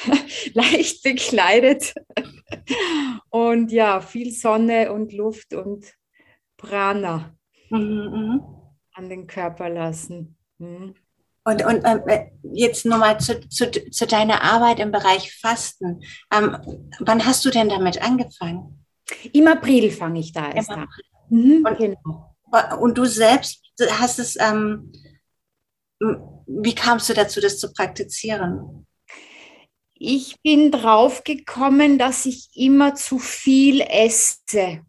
[0.52, 1.94] leicht bekleidet
[3.30, 5.94] und ja, viel Sonne und Luft und
[6.58, 7.34] Prana
[7.70, 8.42] mhm, mhm.
[8.92, 10.36] an den Körper lassen.
[10.58, 10.94] Mhm.
[11.48, 16.02] Und, und ähm, äh, jetzt nochmal zu, zu, zu deiner Arbeit im Bereich Fasten.
[16.30, 16.58] Ähm,
[16.98, 18.84] wann hast du denn damit angefangen?
[19.32, 20.86] Im April fange ich da erst an.
[21.30, 22.36] Mhm, und, genau.
[22.80, 23.62] und du selbst
[23.98, 24.92] hast es, ähm,
[26.00, 28.86] wie kamst du dazu, das zu praktizieren?
[29.94, 34.82] Ich bin drauf gekommen, dass ich immer zu viel esse,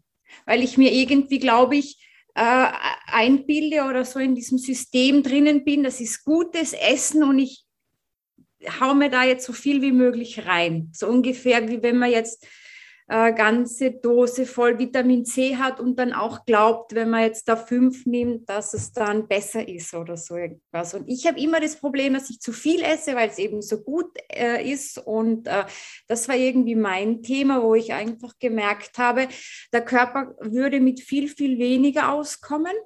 [0.44, 1.96] weil ich mir irgendwie, glaube ich,
[2.40, 2.72] äh,
[3.06, 7.66] einbilde oder so in diesem System drinnen bin, das ist gutes Essen und ich
[8.80, 10.88] hau mir da jetzt so viel wie möglich rein.
[10.94, 12.46] So ungefähr wie wenn man jetzt
[13.10, 17.56] äh, ganze Dose voll Vitamin C hat und dann auch glaubt, wenn man jetzt da
[17.56, 20.94] fünf nimmt, dass es dann besser ist oder so irgendwas.
[20.94, 23.82] Und ich habe immer das Problem, dass ich zu viel esse, weil es eben so
[23.82, 24.96] gut äh, ist.
[24.96, 25.64] Und äh,
[26.06, 29.26] das war irgendwie mein Thema, wo ich einfach gemerkt habe,
[29.72, 32.76] der Körper würde mit viel, viel weniger auskommen.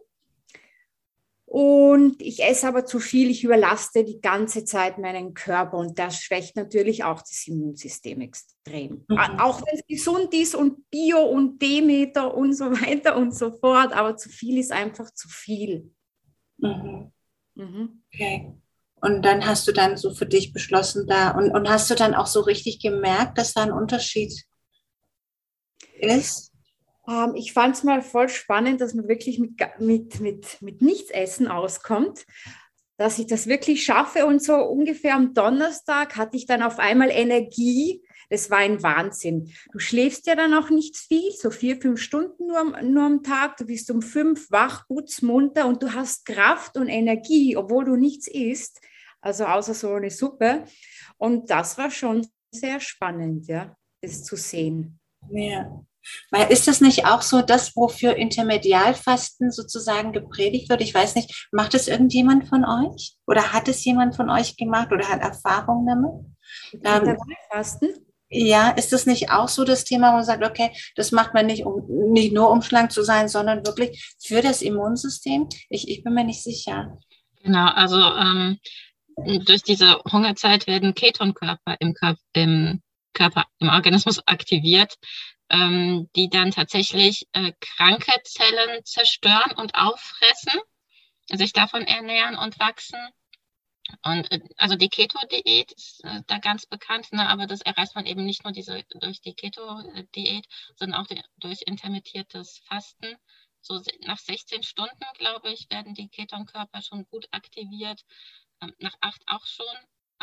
[1.55, 6.20] Und ich esse aber zu viel, ich überlaste die ganze Zeit meinen Körper und das
[6.20, 9.05] schwächt natürlich auch das Immunsystem extrem.
[9.09, 9.18] Mhm.
[9.38, 13.92] Auch wenn es gesund ist und Bio und Demeter und so weiter und so fort,
[13.92, 15.92] aber zu viel ist einfach zu viel.
[16.57, 17.12] Mhm.
[17.55, 18.02] Mhm.
[18.12, 18.52] Okay.
[19.00, 22.16] Und dann hast du dann so für dich beschlossen da und, und hast du dann
[22.16, 24.32] auch so richtig gemerkt, dass da ein Unterschied
[26.00, 26.52] ist?
[27.09, 31.48] Ähm, ich fand es mal voll spannend, dass man wirklich mit, mit, mit, mit Nichtsessen
[31.48, 32.24] auskommt,
[32.96, 34.26] dass ich das wirklich schaffe.
[34.26, 38.02] Und so ungefähr am Donnerstag hatte ich dann auf einmal Energie.
[38.30, 39.52] Das war ein Wahnsinn.
[39.72, 43.57] Du schläfst ja dann auch nicht viel, so vier, fünf Stunden nur, nur am Tag.
[43.59, 48.26] Du bist um fünf wach, putzmunter und du hast Kraft und Energie, obwohl du nichts
[48.28, 48.80] isst,
[49.20, 50.64] also außer so eine Suppe.
[51.18, 54.98] Und das war schon sehr spannend, ja, das zu sehen.
[55.30, 55.84] Ja.
[56.30, 60.80] Weil ist das nicht auch so das, wofür Intermedialfasten sozusagen gepredigt wird?
[60.80, 63.14] Ich weiß nicht, macht es irgendjemand von euch?
[63.26, 66.12] Oder hat es jemand von euch gemacht oder hat Erfahrung damit?
[66.72, 67.88] Intermedialfasten?
[67.90, 71.34] Ähm, ja, ist das nicht auch so das Thema, wo man sagt, okay, das macht
[71.34, 75.48] man nicht, um nicht nur um schlank zu sein, sondern wirklich für das Immunsystem?
[75.68, 76.98] Ich, ich bin mir nicht sicher.
[77.42, 78.59] Genau, also ähm,
[79.44, 81.94] durch diese Hungerzeit werden Ketonkörper im,
[82.32, 82.82] im
[83.12, 84.94] Körper, im Organismus aktiviert
[85.51, 90.61] ähm, die dann tatsächlich äh, kranke Zellen zerstören und auffressen,
[91.30, 92.99] sich davon ernähren und wachsen.
[94.03, 98.07] Und äh, also die Keto-Diät ist äh, da ganz bekannt, ne, aber das erreicht man
[98.07, 103.16] eben nicht nur diese, durch die Keto-Diät, sondern auch die, durch intermittiertes Fasten.
[103.61, 108.03] So nach 16 Stunden, glaube ich, werden die Ketonkörper schon gut aktiviert,
[108.61, 109.66] ähm, nach acht auch schon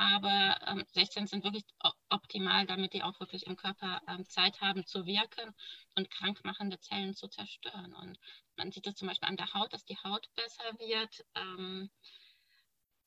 [0.01, 1.63] aber ähm, 16 sind wirklich
[2.09, 5.53] optimal, damit die auch wirklich im Körper ähm, Zeit haben zu wirken
[5.95, 7.93] und krankmachende Zellen zu zerstören.
[7.93, 8.17] Und
[8.57, 11.91] man sieht das zum Beispiel an der Haut, dass die Haut besser wird, ähm,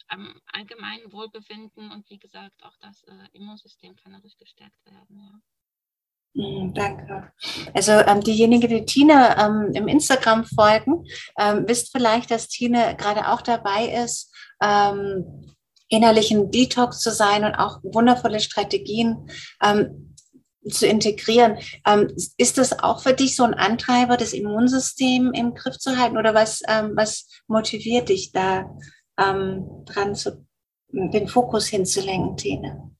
[0.06, 5.18] am allgemeinen Wohlbefinden und wie gesagt, auch das äh, Immunsystem kann dadurch gestärkt werden.
[5.18, 6.42] Ja.
[6.44, 7.32] Mm, danke.
[7.74, 11.04] Also ähm, diejenigen, die Tine ähm, im Instagram folgen,
[11.38, 14.32] ähm, wisst vielleicht, dass Tine gerade auch dabei ist,
[14.62, 15.54] ähm,
[15.94, 19.30] innerlichen Detox zu sein und auch wundervolle Strategien
[19.62, 20.14] ähm,
[20.68, 21.58] zu integrieren.
[21.86, 26.16] Ähm, ist das auch für dich so ein Antreiber, das Immunsystem im Griff zu halten
[26.16, 28.70] oder was, ähm, was motiviert dich da
[29.18, 30.46] ähm, dran zu,
[30.88, 32.93] den Fokus hinzulenken, Tine?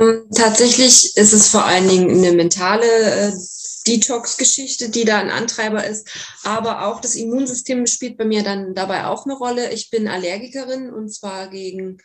[0.00, 3.32] Ähm, tatsächlich ist es vor allen Dingen eine mentale äh,
[3.86, 6.08] Detox-Geschichte, die da ein Antreiber ist.
[6.44, 9.72] Aber auch das Immunsystem spielt bei mir dann dabei auch eine Rolle.
[9.72, 11.98] Ich bin Allergikerin und zwar gegen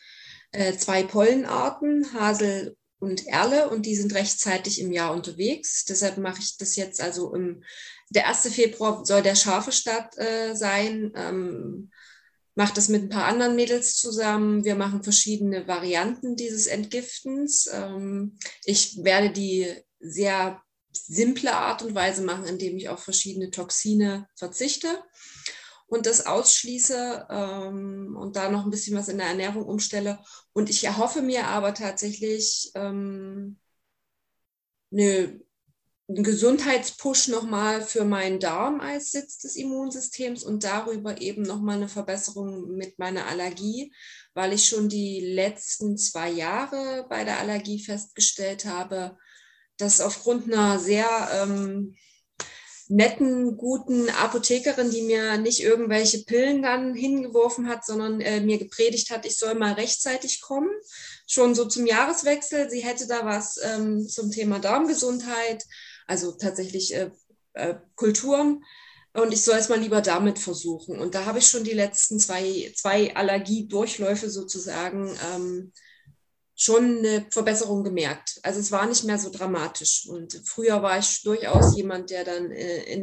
[0.52, 5.86] äh, zwei Pollenarten, Hasel und Erle, und die sind rechtzeitig im Jahr unterwegs.
[5.86, 7.64] Deshalb mache ich das jetzt also im,
[8.10, 8.54] der 1.
[8.54, 11.12] Februar soll der scharfe Start äh, sein.
[11.16, 11.92] Ähm,
[12.56, 14.64] mache das mit ein paar anderen Mädels zusammen.
[14.64, 17.70] Wir machen verschiedene Varianten dieses Entgiftens.
[17.72, 24.28] Ähm, ich werde die sehr simple Art und Weise machen, indem ich auf verschiedene Toxine
[24.36, 24.88] verzichte
[25.88, 30.20] und das ausschließe ähm, und da noch ein bisschen was in der Ernährung umstelle.
[30.54, 33.60] Und ich erhoffe mir aber tatsächlich ähm,
[34.92, 35.40] eine,
[36.08, 41.90] einen Gesundheitspush nochmal für meinen Darm als Sitz des Immunsystems und darüber eben nochmal eine
[41.90, 43.92] Verbesserung mit meiner Allergie,
[44.34, 49.18] weil ich schon die letzten zwei Jahre bei der Allergie festgestellt habe,
[49.78, 51.96] dass aufgrund einer sehr ähm,
[52.88, 59.10] netten, guten Apothekerin, die mir nicht irgendwelche Pillen dann hingeworfen hat, sondern äh, mir gepredigt
[59.10, 60.70] hat, ich soll mal rechtzeitig kommen,
[61.26, 62.70] schon so zum Jahreswechsel.
[62.70, 65.64] Sie hätte da was ähm, zum Thema Darmgesundheit,
[66.06, 67.12] also tatsächlich äh,
[67.54, 68.64] äh, Kulturen.
[69.14, 71.00] Und ich soll es mal lieber damit versuchen.
[71.00, 75.72] Und da habe ich schon die letzten zwei, zwei Allergiedurchläufe sozusagen ähm,
[76.54, 78.40] schon eine Verbesserung gemerkt.
[78.44, 80.08] Also es war nicht mehr so dramatisch.
[80.10, 83.02] Und früher war ich durchaus jemand, der dann, äh,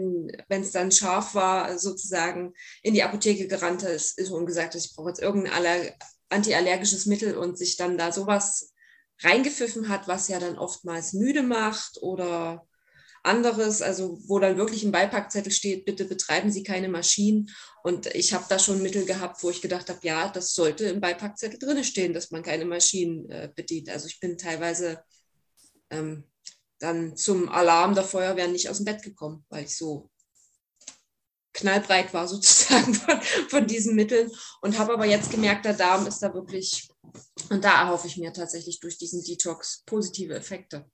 [0.48, 4.94] wenn es dann scharf war, sozusagen in die Apotheke gerannt ist und gesagt hat, ich
[4.94, 5.92] brauche jetzt irgendein
[6.28, 8.72] antiallergisches Mittel und sich dann da sowas
[9.20, 12.66] reingepfiffen hat, was ja dann oftmals müde macht oder
[13.22, 17.50] anderes, also wo dann wirklich im Beipackzettel steht, bitte betreiben Sie keine Maschinen.
[17.84, 21.00] Und ich habe da schon Mittel gehabt, wo ich gedacht habe, ja, das sollte im
[21.00, 23.90] Beipackzettel drin stehen, dass man keine Maschinen äh, bedient.
[23.90, 25.02] Also ich bin teilweise
[25.90, 26.24] ähm,
[26.78, 30.10] dann zum Alarm der Feuerwehr nicht aus dem Bett gekommen, weil ich so
[31.52, 34.30] knallbreit war sozusagen von, von diesen Mitteln
[34.62, 36.88] und habe aber jetzt gemerkt, der Darm ist da wirklich,
[37.50, 40.90] und da erhoffe ich mir tatsächlich durch diesen Detox positive Effekte.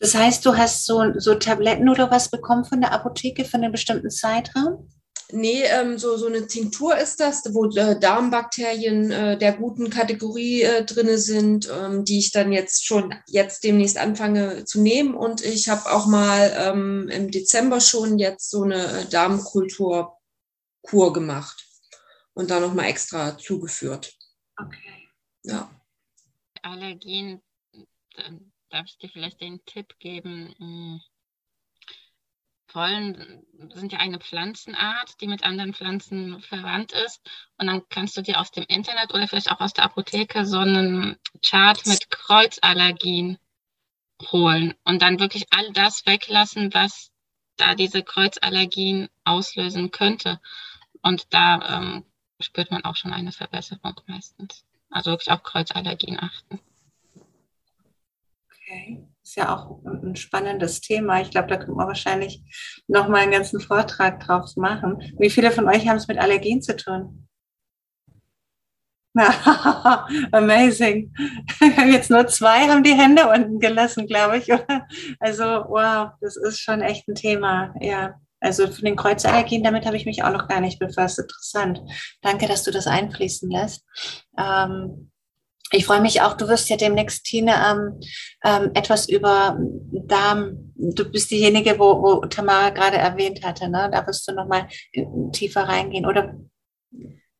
[0.00, 3.70] Das heißt, du hast so, so Tabletten oder was bekommen von der Apotheke für einen
[3.70, 4.88] bestimmten Zeitraum?
[5.32, 10.62] Nee, ähm, so, so eine Tinktur ist das, wo äh, Darmbakterien äh, der guten Kategorie
[10.62, 15.14] äh, drin sind, ähm, die ich dann jetzt schon jetzt demnächst anfange zu nehmen.
[15.14, 21.64] Und ich habe auch mal ähm, im Dezember schon jetzt so eine äh, Darmkulturkur gemacht
[22.34, 24.12] und da nochmal extra zugeführt.
[24.56, 25.08] Okay.
[25.44, 25.70] Ja.
[26.62, 27.40] Allergien,
[28.70, 30.54] darf ich dir vielleicht den Tipp geben?
[30.58, 31.00] Hm.
[32.68, 33.44] Pollen
[33.74, 37.20] sind ja eine Pflanzenart, die mit anderen Pflanzen verwandt ist.
[37.58, 40.58] Und dann kannst du dir aus dem Internet oder vielleicht auch aus der Apotheke so
[40.58, 43.38] einen Chart mit Kreuzallergien
[44.30, 47.10] holen und dann wirklich all das weglassen, was
[47.56, 50.40] da diese Kreuzallergien auslösen könnte.
[51.02, 52.04] Und da ähm,
[52.38, 54.64] spürt man auch schon eine Verbesserung meistens.
[54.90, 56.60] Also wirklich auf Kreuzallergien achten.
[58.70, 59.04] Okay.
[59.22, 61.20] Ist ja auch ein spannendes Thema.
[61.20, 62.42] Ich glaube, da könnte man wahrscheinlich
[62.88, 65.14] noch mal einen ganzen Vortrag drauf machen.
[65.18, 67.28] Wie viele von euch haben es mit Allergien zu tun?
[70.32, 71.12] Amazing.
[71.90, 74.48] Jetzt nur zwei haben die Hände unten gelassen, glaube ich.
[75.18, 77.74] Also, wow, das ist schon echt ein Thema.
[77.80, 78.14] Ja.
[78.42, 81.18] Also für den Kreuzallergien, damit habe ich mich auch noch gar nicht befasst.
[81.18, 81.82] Interessant.
[82.22, 83.84] Danke, dass du das einfließen lässt.
[84.38, 85.09] Ähm,
[85.72, 88.00] ich freue mich auch, du wirst ja demnächst, Tine, ähm,
[88.44, 89.58] ähm, etwas über
[90.06, 93.88] Darm, du bist diejenige, wo, wo Tamara gerade erwähnt hatte, ne?
[93.92, 94.68] da wirst du nochmal
[95.32, 96.34] tiefer reingehen, oder?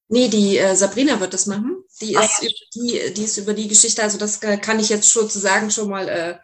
[0.09, 1.85] Nee, die äh, Sabrina wird das machen.
[2.01, 2.51] Die ah, ist, ja.
[2.75, 6.09] die, die ist über die Geschichte, also das äh, kann ich jetzt sozusagen schon mal
[6.09, 6.35] äh,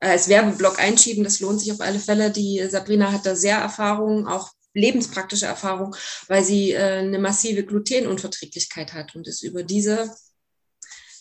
[0.00, 2.30] als Werbeblock einschieben, das lohnt sich auf alle Fälle.
[2.30, 5.94] Die Sabrina hat da sehr Erfahrung, auch lebenspraktische Erfahrung,
[6.28, 10.10] weil sie äh, eine massive Glutenunverträglichkeit hat und ist über diese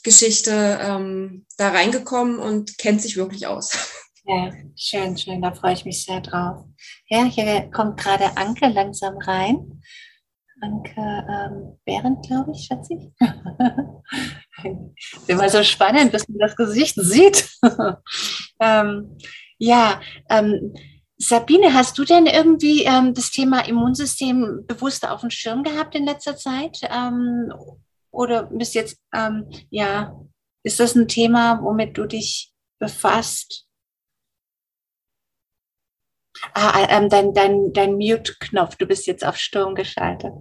[0.04, 3.72] Geschichte ähm, da reingekommen und kennt sich wirklich aus.
[4.26, 6.64] Ja, schön, schön, da freue ich mich sehr drauf.
[7.10, 9.82] Ja, hier kommt gerade Anke langsam rein.
[10.62, 13.12] Anke ähm, Behrendt, glaube ich, schätze ich.
[14.64, 17.50] ist immer so spannend, dass man das Gesicht sieht.
[18.62, 19.18] ähm,
[19.58, 20.00] ja,
[20.30, 20.74] ähm,
[21.18, 26.06] Sabine, hast du denn irgendwie ähm, das Thema Immunsystem bewusst auf dem Schirm gehabt in
[26.06, 26.80] letzter Zeit?
[28.14, 30.16] Oder bis jetzt, ähm, ja,
[30.62, 33.68] ist das ein Thema, womit du dich befasst?
[36.54, 40.32] Ah, äh, ähm, dein, dein, dein Mute-Knopf, du bist jetzt auf Sturm geschaltet.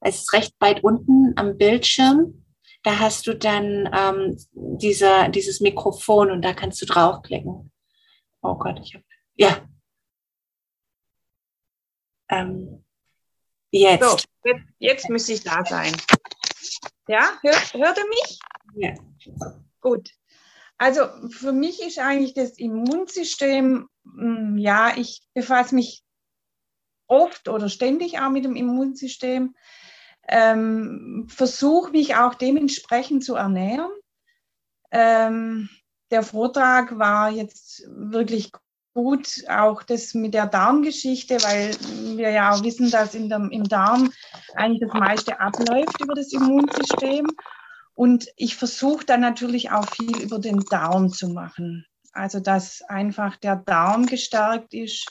[0.00, 2.44] Es ist recht weit unten am Bildschirm.
[2.82, 7.72] da hast du dann ähm, dieser, dieses Mikrofon und da kannst du draufklicken.
[8.42, 9.04] Oh Gott, ich habe.
[9.36, 9.66] Ja.
[12.28, 12.84] Ähm,
[13.70, 14.04] jetzt.
[14.04, 14.64] So, jetzt.
[14.78, 15.96] Jetzt müsste ich da sein.
[17.08, 18.38] Ja, hört, hört ihr mich?
[18.74, 18.94] Ja.
[19.80, 20.10] Gut.
[20.78, 26.02] Also für mich ist eigentlich das Immunsystem, hm, ja, ich befasse mich
[27.06, 29.54] oft oder ständig auch mit dem Immunsystem,
[30.28, 33.92] ähm, versuche mich auch dementsprechend zu ernähren.
[34.90, 35.68] Ähm,
[36.10, 38.50] der Vortrag war jetzt wirklich
[38.96, 41.76] gut, auch das mit der Darmgeschichte, weil
[42.16, 44.10] wir ja auch wissen, dass in dem, im Darm
[44.54, 47.26] eigentlich das meiste abläuft über das Immunsystem.
[47.94, 51.84] Und ich versuche dann natürlich auch viel über den Darm zu machen.
[52.12, 55.06] Also, dass einfach der Darm gestärkt ist,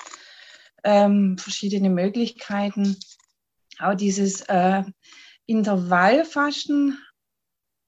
[0.83, 2.97] ähm, verschiedene Möglichkeiten.
[3.77, 4.83] Auch dieses äh,
[5.45, 6.97] Intervallfasten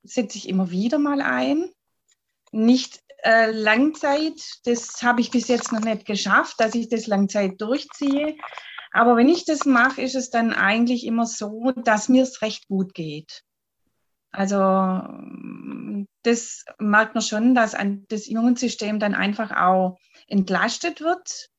[0.04, 1.72] setze ich immer wieder mal ein.
[2.52, 7.60] Nicht äh, Langzeit, das habe ich bis jetzt noch nicht geschafft, dass ich das Langzeit
[7.60, 8.36] durchziehe.
[8.92, 12.68] Aber wenn ich das mache, ist es dann eigentlich immer so, dass mir es recht
[12.68, 13.44] gut geht.
[14.32, 14.56] Also
[16.24, 17.76] das merkt man schon, dass
[18.10, 19.98] das Immunsystem dann einfach auch
[20.28, 21.50] entlastet wird.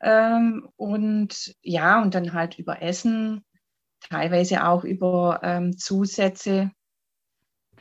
[0.00, 3.44] Ähm, und ja, und dann halt über Essen,
[4.00, 6.70] teilweise auch über ähm, Zusätze,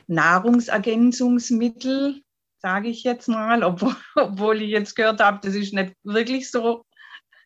[0.08, 2.24] Nahrungsergänzungsmittel,
[2.60, 6.86] sage ich jetzt mal, obwohl, obwohl ich jetzt gehört habe, das ist nicht wirklich so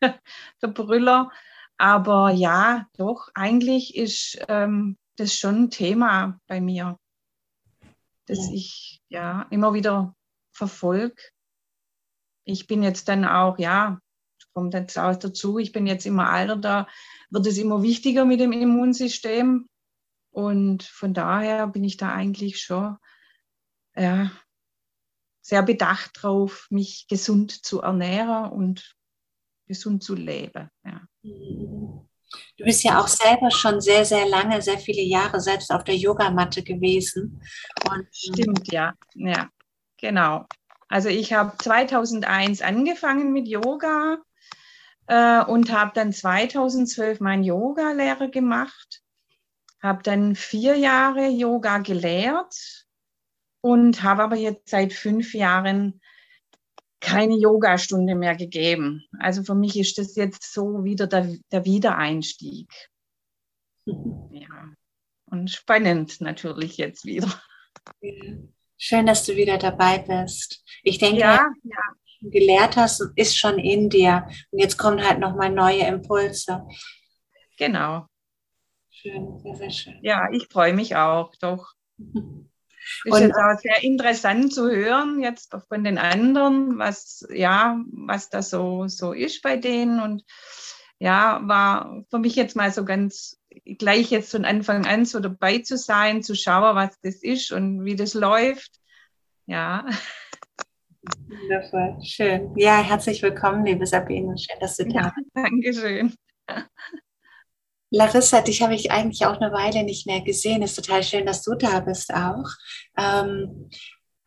[0.00, 1.30] der Brüller.
[1.76, 6.98] Aber ja, doch, eigentlich ist ähm, das schon ein Thema bei mir,
[8.26, 8.54] das ja.
[8.54, 10.14] ich ja immer wieder
[10.52, 11.20] verfolge.
[12.44, 13.98] Ich bin jetzt dann auch, ja,
[14.52, 16.88] kommt jetzt auch dazu, ich bin jetzt immer alter, da
[17.30, 19.68] wird es immer wichtiger mit dem Immunsystem.
[20.30, 22.96] Und von daher bin ich da eigentlich schon
[23.96, 24.30] ja,
[25.44, 28.96] sehr bedacht drauf, mich gesund zu ernähren und
[29.66, 30.70] gesund zu leben.
[30.84, 31.02] Ja.
[31.22, 35.96] Du bist ja auch selber schon sehr, sehr lange, sehr viele Jahre selbst auf der
[35.96, 37.42] Yogamatte gewesen.
[37.90, 38.94] Und, Stimmt, ja.
[39.14, 39.50] Ja,
[39.98, 40.46] genau.
[40.88, 44.16] Also ich habe 2001 angefangen mit Yoga
[45.08, 49.02] äh, und habe dann 2012 mein Yoga-Lehre gemacht,
[49.82, 52.83] habe dann vier Jahre Yoga gelehrt
[53.64, 56.02] und habe aber jetzt seit fünf Jahren
[57.00, 59.06] keine Yogastunde mehr gegeben.
[59.18, 62.70] Also für mich ist das jetzt so wieder der, der Wiedereinstieg.
[64.30, 64.72] Ja.
[65.26, 67.28] Und spannend natürlich jetzt wieder.
[68.78, 70.64] Schön, dass du wieder dabei bist.
[70.82, 71.80] Ich denke, ja, ja.
[72.22, 74.26] gelehrt hast, ist schon in dir.
[74.50, 76.66] Und jetzt kommen halt nochmal neue Impulse.
[77.58, 78.06] Genau.
[78.90, 79.98] Schön, sehr, sehr schön.
[80.02, 81.74] Ja, ich freue mich auch, doch.
[83.04, 88.30] Ist und, jetzt auch sehr interessant zu hören, jetzt von den anderen, was, ja, was
[88.30, 90.00] da so, so ist bei denen.
[90.00, 90.24] Und
[90.98, 93.38] ja, war für mich jetzt mal so ganz
[93.78, 97.84] gleich jetzt von Anfang an so dabei zu sein, zu schauen, was das ist und
[97.84, 98.80] wie das läuft.
[99.46, 99.86] Ja.
[101.28, 102.52] Wundervoll, schön.
[102.56, 104.36] Ja, herzlich willkommen, liebe Sabine.
[104.38, 105.30] Schön, dass du da bist.
[105.34, 106.14] Ja, Dankeschön.
[107.90, 110.62] Larissa, dich habe ich eigentlich auch eine Weile nicht mehr gesehen.
[110.62, 112.48] Ist total schön, dass du da bist auch.
[112.98, 113.70] Ähm,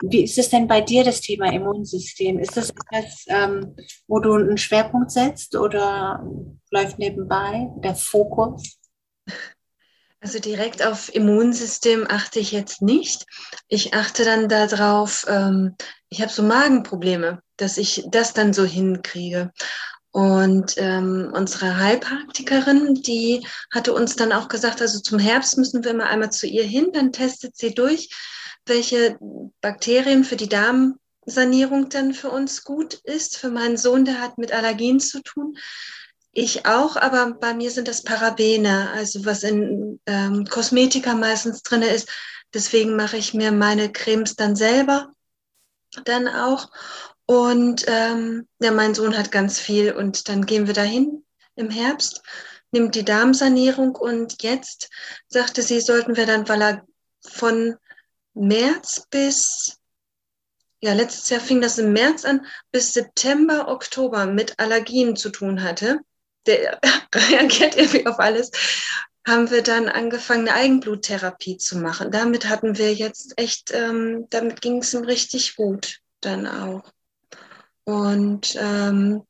[0.03, 2.37] wie ist es denn bei dir, das Thema Immunsystem?
[2.39, 3.75] Ist das etwas, ähm,
[4.07, 6.23] wo du einen Schwerpunkt setzt oder
[6.69, 8.77] läuft nebenbei der Fokus?
[10.19, 13.25] Also direkt auf Immunsystem achte ich jetzt nicht.
[13.67, 15.75] Ich achte dann darauf, ähm,
[16.09, 19.51] ich habe so Magenprobleme, dass ich das dann so hinkriege.
[20.11, 25.93] Und ähm, unsere Heilpraktikerin, die hatte uns dann auch gesagt, also zum Herbst müssen wir
[25.93, 28.09] mal einmal zu ihr hin, dann testet sie durch,
[28.65, 29.17] welche
[29.61, 33.37] Bakterien für die Darmsanierung dann für uns gut ist.
[33.37, 35.57] Für meinen Sohn, der hat mit Allergien zu tun.
[36.31, 41.81] Ich auch, aber bei mir sind das Parabene, also was in ähm, Kosmetika meistens drin
[41.81, 42.09] ist.
[42.53, 45.11] Deswegen mache ich mir meine Cremes dann selber
[46.05, 46.69] dann auch.
[47.27, 51.25] Und ähm, ja, mein Sohn hat ganz viel und dann gehen wir dahin
[51.55, 52.23] im Herbst,
[52.71, 54.89] nimmt die Darmsanierung und jetzt
[55.27, 56.85] sagte sie, sollten wir dann, weil er
[57.21, 57.75] von
[58.33, 59.77] März bis,
[60.79, 65.63] ja, letztes Jahr fing das im März an, bis September, Oktober mit Allergien zu tun
[65.63, 65.99] hatte.
[66.45, 66.79] Der
[67.13, 68.51] reagiert irgendwie auf alles
[69.27, 72.11] haben wir dann angefangen, eine Eigenbluttherapie zu machen.
[72.11, 76.93] Damit hatten wir jetzt echt, ähm, damit ging es ihm richtig gut dann auch.
[77.87, 79.23] Und ähm,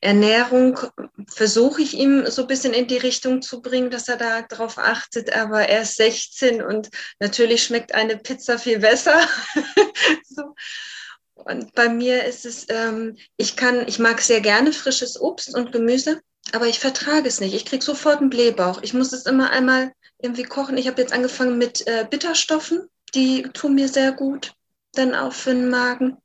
[0.00, 0.78] Ernährung
[1.26, 4.78] versuche ich ihm so ein bisschen in die Richtung zu bringen, dass er da drauf
[4.78, 9.20] achtet, aber er ist 16 und natürlich schmeckt eine Pizza viel besser.
[10.24, 10.54] so.
[11.34, 15.72] Und bei mir ist es, ähm, ich kann, ich mag sehr gerne frisches Obst und
[15.72, 16.20] Gemüse,
[16.52, 17.54] aber ich vertrage es nicht.
[17.54, 18.82] Ich kriege sofort einen Blähbauch.
[18.82, 20.78] Ich muss es immer einmal irgendwie kochen.
[20.78, 24.52] Ich habe jetzt angefangen mit äh, Bitterstoffen, die tun mir sehr gut,
[24.92, 26.21] dann auch für den Magen.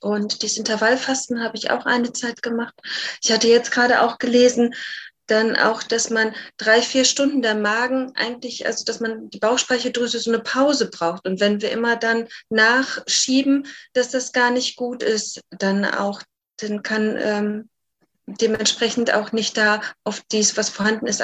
[0.00, 2.74] Und dieses Intervallfasten habe ich auch eine Zeit gemacht.
[3.22, 4.74] Ich hatte jetzt gerade auch gelesen,
[5.26, 10.18] dann auch, dass man drei, vier Stunden der Magen eigentlich, also dass man die Bauchspeicheldrüse
[10.18, 11.26] so eine Pause braucht.
[11.26, 16.22] Und wenn wir immer dann nachschieben, dass das gar nicht gut ist, dann auch,
[16.56, 17.68] dann kann ähm,
[18.26, 21.22] dementsprechend auch nicht da auf dies, was vorhanden ist,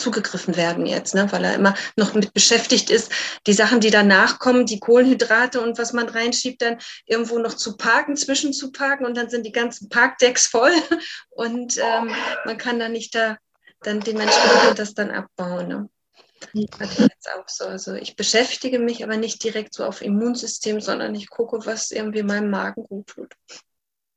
[0.00, 1.30] zugegriffen werden jetzt, ne?
[1.30, 3.12] weil er immer noch mit beschäftigt ist,
[3.46, 7.76] die Sachen, die danach kommen, die Kohlenhydrate und was man reinschiebt, dann irgendwo noch zu
[7.76, 10.72] parken, zwischen zu parken und dann sind die ganzen Parkdecks voll
[11.30, 12.10] und ähm,
[12.44, 13.36] man kann dann nicht da
[13.82, 15.68] dann dementsprechend das dann abbauen.
[15.68, 15.88] Ne?
[16.78, 17.66] Das jetzt auch so.
[17.66, 22.22] Also ich beschäftige mich aber nicht direkt so auf Immunsystem, sondern ich gucke, was irgendwie
[22.22, 23.34] meinem Magen gut tut.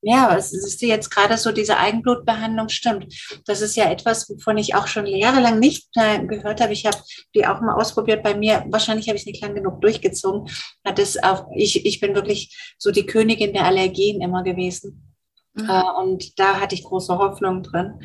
[0.06, 3.14] Ja, es ist jetzt gerade so, diese Eigenblutbehandlung stimmt.
[3.46, 6.74] Das ist ja etwas, wovon ich auch schon jahrelang nicht gehört habe.
[6.74, 6.98] Ich habe
[7.34, 8.66] die auch mal ausprobiert bei mir.
[8.68, 10.50] Wahrscheinlich habe ich es nicht lang genug durchgezogen.
[10.86, 15.14] Hat es auch, ich, ich bin wirklich so die Königin der Allergien immer gewesen.
[15.54, 15.70] Mhm.
[15.70, 18.00] Äh, und da hatte ich große Hoffnung drin.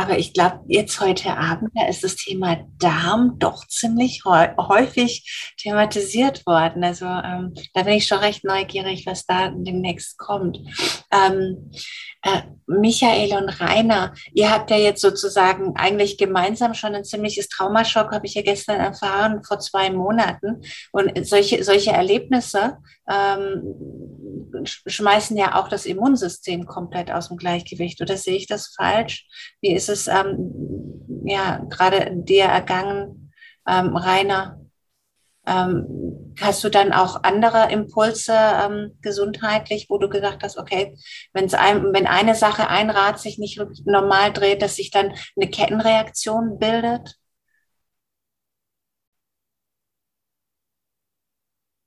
[0.00, 6.46] Aber ich glaube, jetzt heute Abend, da ist das Thema Darm doch ziemlich häufig thematisiert
[6.46, 6.82] worden.
[6.82, 10.58] Also ähm, da bin ich schon recht neugierig, was da demnächst kommt.
[11.12, 11.70] Ähm,
[12.22, 18.12] äh, Michael und Rainer, ihr habt ja jetzt sozusagen eigentlich gemeinsam schon ein ziemliches Traumaschock,
[18.12, 20.62] habe ich ja gestern erfahren, vor zwei Monaten.
[20.92, 22.78] Und solche, solche Erlebnisse
[23.10, 23.62] ähm,
[24.64, 28.00] schmeißen ja auch das Immunsystem komplett aus dem Gleichgewicht.
[28.00, 29.26] Oder sehe ich das falsch?
[29.60, 33.32] Wie ist es ähm, ja gerade dir ergangen,
[33.68, 34.60] ähm, Rainer?
[35.50, 40.96] Ähm, hast du dann auch andere Impulse ähm, gesundheitlich, wo du gesagt hast, okay,
[41.32, 45.50] wenn's ein, wenn eine Sache, ein Rad sich nicht normal dreht, dass sich dann eine
[45.50, 47.16] Kettenreaktion bildet?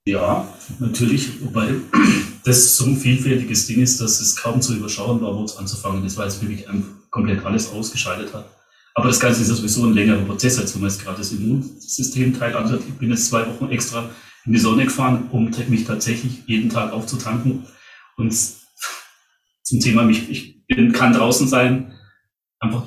[0.06, 1.76] Ja, natürlich, wobei
[2.44, 6.06] das so ein vielfältiges Ding ist, dass es kaum zu überschauen war, wo es anzufangen
[6.06, 6.68] ist, weil es wirklich
[7.10, 8.63] komplett alles ausgeschaltet hat.
[8.96, 11.32] Aber das Ganze ist ja sowieso ein längerer Prozess, als wenn man jetzt gerade das
[11.32, 12.56] Immunsystem teilt.
[12.56, 14.10] Also ich bin jetzt zwei Wochen extra
[14.46, 17.66] in die Sonne gefahren, um mich tatsächlich jeden Tag aufzutanken.
[18.18, 18.36] Und
[19.64, 21.94] zum Thema, mich, ich bin, kann draußen sein,
[22.60, 22.86] einfach,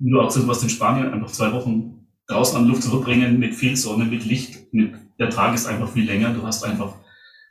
[0.00, 3.54] du auch gesagt hast, in Spanien, einfach zwei Wochen draußen an Luft zu verbringen, mit
[3.54, 6.96] viel Sonne, mit Licht, mit, der Tag ist einfach viel länger, du hast einfach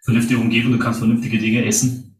[0.03, 2.14] vernünftige Umgebung, du kannst vernünftige Dinge essen.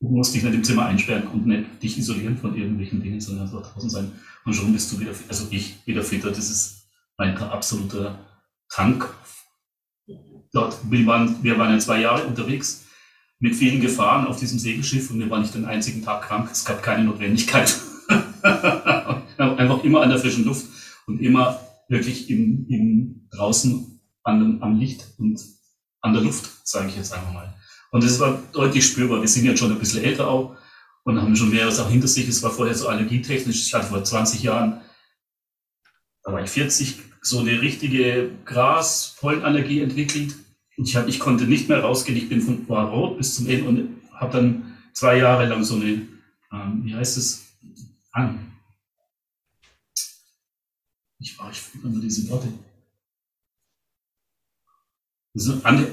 [0.00, 3.46] Du musst dich nicht im Zimmer einsperren und nicht dich isolieren von irgendwelchen Dingen, sondern
[3.46, 4.12] einfach draußen sein.
[4.44, 6.30] Und schon bist du wieder, also ich wieder fitter.
[6.30, 8.18] Das ist mein absoluter
[8.70, 9.12] Tank.
[10.52, 12.84] Dort, wir, waren, wir waren ja zwei Jahre unterwegs
[13.40, 16.48] mit vielen Gefahren auf diesem Segelschiff und wir waren nicht den einzigen Tag krank.
[16.50, 17.76] Es gab keine Notwendigkeit.
[19.36, 20.66] Einfach immer an der frischen Luft
[21.06, 25.40] und immer wirklich im, im draußen an, am Licht und
[26.00, 27.54] an der Luft, sage ich jetzt einfach mal.
[27.90, 29.20] Und das war deutlich spürbar.
[29.20, 30.56] Wir sind jetzt schon ein bisschen älter auch
[31.04, 32.28] und haben schon mehrere Sachen hinter sich.
[32.28, 33.66] Es war vorher so allergietechnisch.
[33.66, 34.80] Ich hatte vor 20 Jahren,
[36.22, 40.34] da war ich 40, so eine richtige Gras-Pollenallergie entwickelt.
[40.76, 42.18] Ich, hab, ich konnte nicht mehr rausgehen.
[42.18, 45.76] Ich bin von war rot bis zum Ende und habe dann zwei Jahre lang so
[45.76, 46.06] eine,
[46.52, 47.46] ähm, wie heißt es,
[48.12, 48.52] an.
[51.20, 52.52] Ich war, ich finde immer diese Worte.
[55.64, 55.86] An,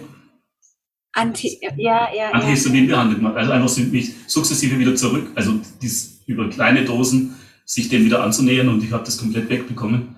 [1.16, 2.95] Anti, ja, ja, Antihistamin ja.
[2.95, 3.36] behandelt man.
[3.38, 8.22] Also einfach sind mich sukzessive wieder zurück, also dies, über kleine Dosen sich dem wieder
[8.22, 10.18] anzunähern und ich habe das komplett wegbekommen.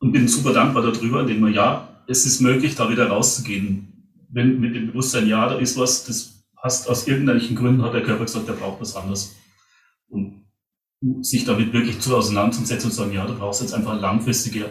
[0.00, 4.10] Und bin super dankbar darüber, indem man, ja, es ist möglich, da wieder rauszugehen.
[4.30, 8.02] Wenn mit dem Bewusstsein, ja, da ist was, das passt aus irgendwelchen Gründen, hat der
[8.02, 9.36] Körper gesagt, der braucht was anderes.
[10.08, 10.46] Und
[11.20, 14.70] sich damit wirklich zu auseinanderzusetzen und sagen, ja, du brauchst jetzt einfach langfristige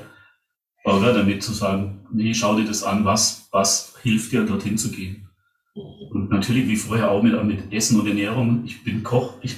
[0.83, 4.91] oder damit zu sagen, nee, schau dir das an, was, was hilft dir, dorthin zu
[4.91, 5.29] gehen.
[5.73, 8.63] Und natürlich, wie vorher auch mit, mit Essen und Ernährung.
[8.65, 9.55] Ich bin Koch, ich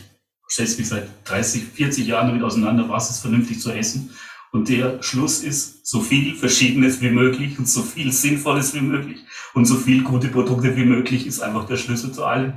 [0.48, 4.12] setze mich seit 30, 40 Jahren damit auseinander, was ist vernünftig zu essen.
[4.52, 9.20] Und der Schluss ist, so viel Verschiedenes wie möglich und so viel Sinnvolles wie möglich
[9.56, 12.54] und so viel gute Produkte wie möglich ist einfach der Schlüssel zu allem.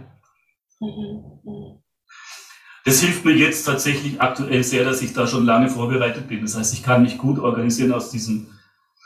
[2.84, 6.42] Das hilft mir jetzt tatsächlich aktuell sehr, dass ich da schon lange vorbereitet bin.
[6.42, 8.48] Das heißt, ich kann mich gut organisieren aus diesem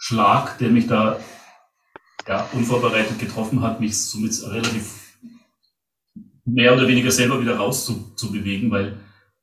[0.02, 1.20] Schlag, der mich da
[2.26, 5.18] ja, unvorbereitet getroffen hat, mich somit relativ
[6.46, 8.98] mehr oder weniger selber wieder rauszubewegen, weil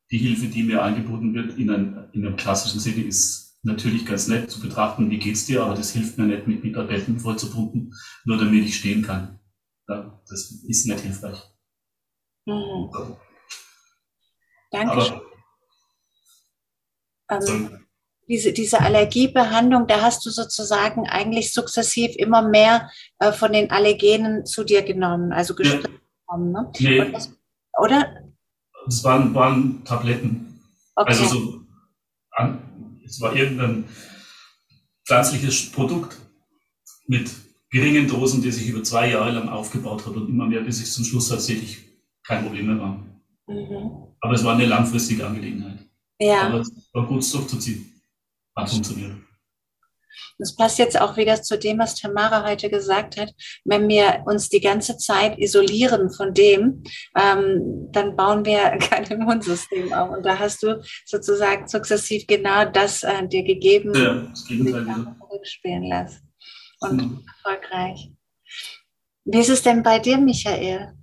[0.09, 4.27] die Hilfe, die mir angeboten wird, in einem, in einem klassischen Sinne ist natürlich ganz
[4.27, 7.93] nett zu betrachten, wie geht's dir, aber das hilft mir nicht, mit, mit Tabletten vollzupumpen,
[8.25, 9.39] nur damit ich stehen kann.
[9.87, 11.39] Ja, das ist nicht hilfreich.
[12.45, 12.89] Mhm.
[14.71, 15.21] Danke.
[17.29, 17.86] Ähm,
[18.27, 24.45] diese, diese Allergiebehandlung, da hast du sozusagen eigentlich sukzessiv immer mehr äh, von den Allergenen
[24.45, 25.93] zu dir genommen, also gespritzt ja.
[26.25, 26.71] bekommen, ne?
[26.79, 27.11] Nee.
[27.11, 27.31] Das,
[27.79, 28.23] oder?
[28.87, 30.61] Es waren, waren Tabletten.
[30.95, 31.09] Okay.
[31.09, 31.61] Also so,
[33.05, 33.85] es war irgendein
[35.05, 36.17] pflanzliches Produkt
[37.07, 37.31] mit
[37.69, 40.91] geringen Dosen, die sich über zwei Jahre lang aufgebaut hat und immer mehr, bis ich
[40.91, 41.79] zum Schluss tatsächlich
[42.25, 43.03] kein Problem mehr war.
[43.47, 44.07] Mhm.
[44.19, 45.79] Aber es war eine langfristige Angelegenheit.
[46.19, 46.47] Ja.
[46.47, 47.96] Aber es war gut durchzuziehen.
[48.57, 49.15] Hat funktioniert.
[50.39, 53.33] Das passt jetzt auch wieder zu dem, was Tamara heute gesagt hat.
[53.65, 56.83] Wenn wir uns die ganze Zeit isolieren von dem,
[57.15, 60.09] ähm, dann bauen wir kein Immunsystem auf.
[60.09, 65.83] Und da hast du sozusagen sukzessiv genau das äh, dir gegeben, ja, das Gegenteil zurückspielen
[65.83, 66.21] lässt.
[66.79, 67.25] Und mhm.
[67.43, 68.11] erfolgreich.
[69.25, 70.93] Wie ist es denn bei dir, Michael?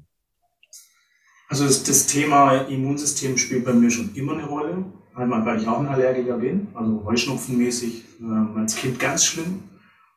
[1.49, 4.93] Also das, das Thema Immunsystem spielt bei mir schon immer eine Rolle.
[5.15, 9.63] Einmal, weil ich auch ein Allergiker bin, also Heuschnupfenmäßig, äh, als Kind ganz schlimm.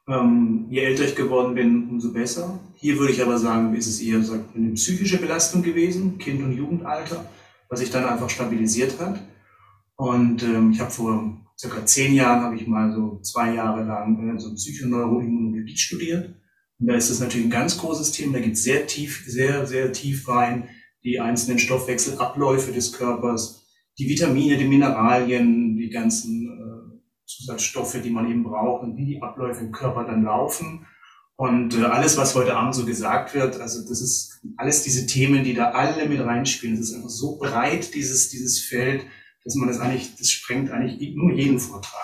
[0.08, 2.60] Ähm, je älter ich geworden bin, umso besser.
[2.76, 6.54] Hier würde ich aber sagen, ist es eher sagt, eine psychische Belastung gewesen, Kind- und
[6.54, 7.26] Jugendalter,
[7.70, 9.22] was sich dann einfach stabilisiert hat.
[9.98, 14.36] Und ähm, ich habe vor circa zehn Jahren, habe ich mal so zwei Jahre lang
[14.36, 16.34] äh, so Psychoneuroimmunologie studiert.
[16.80, 19.68] Und da ist es natürlich ein ganz großes Thema, da geht es sehr tief, sehr,
[19.68, 20.70] sehr tief rein,
[21.04, 23.67] die einzelnen Stoffwechselabläufe des Körpers,
[23.98, 29.22] die Vitamine, die Mineralien, die ganzen äh, Zusatzstoffe, die man eben braucht und wie die
[29.22, 30.86] Abläufe im Körper dann laufen.
[31.36, 35.44] Und äh, alles, was heute Abend so gesagt wird, also das ist alles diese Themen,
[35.44, 36.76] die da alle mit reinspielen.
[36.76, 39.06] Das ist einfach so breit, dieses, dieses Feld,
[39.44, 42.02] dass man das eigentlich, das sprengt eigentlich nur jeden Vortrag.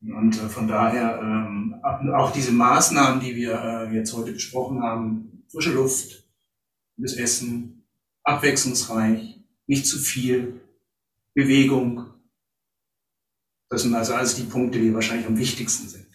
[0.00, 1.74] Und äh, von daher ähm,
[2.14, 6.24] auch diese Maßnahmen, die wir äh, jetzt heute besprochen haben, frische Luft,
[6.96, 7.86] das Essen,
[8.22, 10.60] abwechslungsreich, nicht zu viel,
[11.36, 12.06] Bewegung.
[13.68, 16.06] Das sind also alles die Punkte, die wahrscheinlich am wichtigsten sind.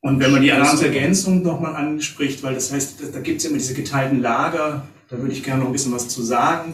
[0.00, 3.74] Und wenn man die Nahrungsergänzung nochmal anspricht, weil das heißt, da gibt es immer diese
[3.74, 6.72] geteilten Lager, da würde ich gerne noch ein bisschen was zu sagen,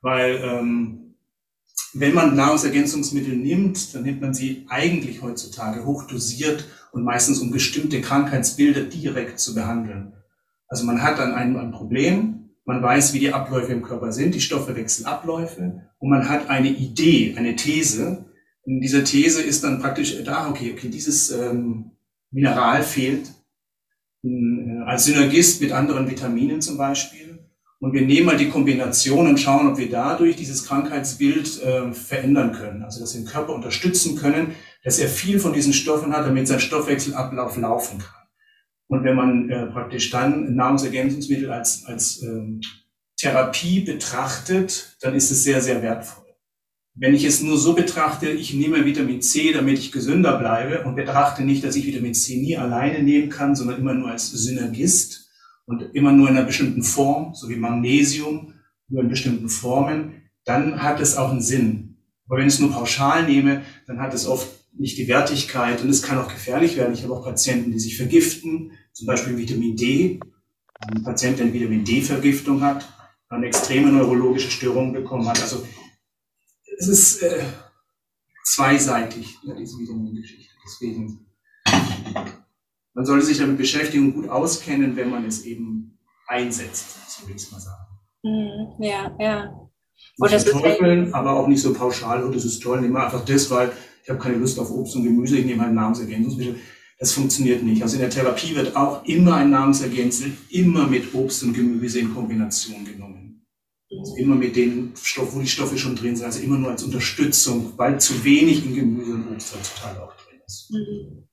[0.00, 1.14] weil ähm,
[1.92, 8.00] wenn man Nahrungsergänzungsmittel nimmt, dann nimmt man sie eigentlich heutzutage hochdosiert und meistens um bestimmte
[8.00, 10.14] Krankheitsbilder direkt zu behandeln.
[10.68, 14.34] Also man hat dann ein, ein Problem, man weiß, wie die Abläufe im Körper sind,
[14.34, 18.24] die Stoffwechselabläufe, und man hat eine Idee, eine These.
[18.64, 21.92] In dieser These ist dann praktisch da, okay, okay, dieses ähm,
[22.30, 23.28] Mineral fehlt
[24.24, 27.38] äh, als Synergist mit anderen Vitaminen zum Beispiel.
[27.80, 32.52] Und wir nehmen mal die Kombination und schauen, ob wir dadurch dieses Krankheitsbild äh, verändern
[32.52, 32.84] können.
[32.84, 34.54] Also, dass wir den Körper unterstützen können,
[34.84, 38.21] dass er viel von diesen Stoffen hat, damit sein Stoffwechselablauf laufen kann.
[38.92, 42.60] Und wenn man äh, praktisch dann Nahrungsergänzungsmittel als, als ähm,
[43.16, 46.26] Therapie betrachtet, dann ist es sehr, sehr wertvoll.
[46.94, 50.94] Wenn ich es nur so betrachte, ich nehme Vitamin C, damit ich gesünder bleibe und
[50.94, 55.30] betrachte nicht, dass ich Vitamin C nie alleine nehmen kann, sondern immer nur als Synergist
[55.64, 58.52] und immer nur in einer bestimmten Form, so wie Magnesium,
[58.90, 61.96] nur in bestimmten Formen, dann hat es auch einen Sinn.
[62.28, 65.88] Aber wenn ich es nur pauschal nehme, dann hat es oft nicht die Wertigkeit und
[65.88, 66.92] es kann auch gefährlich werden.
[66.92, 70.20] Ich habe auch Patienten, die sich vergiften, zum Beispiel Vitamin D.
[70.74, 72.88] Ein Patient, der eine Vitamin D-Vergiftung hat,
[73.28, 75.40] eine extreme neurologische Störung bekommen hat.
[75.40, 75.64] Also
[76.78, 77.44] es ist äh,
[78.44, 80.52] zweiseitig, ja, diese Vitamingeschichte.
[80.64, 81.26] Deswegen,
[82.94, 87.36] man sollte sich damit beschäftigen und gut auskennen, wenn man es eben einsetzt, so will
[87.36, 87.86] ich es mal sagen.
[88.22, 89.68] Mhm, ja, ja.
[90.18, 93.24] Oder nicht verteufeln, aber auch nicht so pauschal, und das ist toll, nehmen wir einfach
[93.24, 93.72] das, weil
[94.02, 96.60] ich habe keine Lust auf Obst und Gemüse, ich nehme halt Nahrungsergänzungsmittel.
[97.02, 97.82] Das funktioniert nicht.
[97.82, 102.14] Also in der Therapie wird auch immer ein Nahrungsergänzungsmittel immer mit Obst und Gemüse in
[102.14, 103.44] Kombination genommen.
[103.90, 106.84] Also immer mit den Stoffen, wo die Stoffe schon drin sind, also immer nur als
[106.84, 110.70] Unterstützung, weil zu wenig in Gemüse und Obst heutzutage auch drin ist.
[110.70, 111.26] Mhm.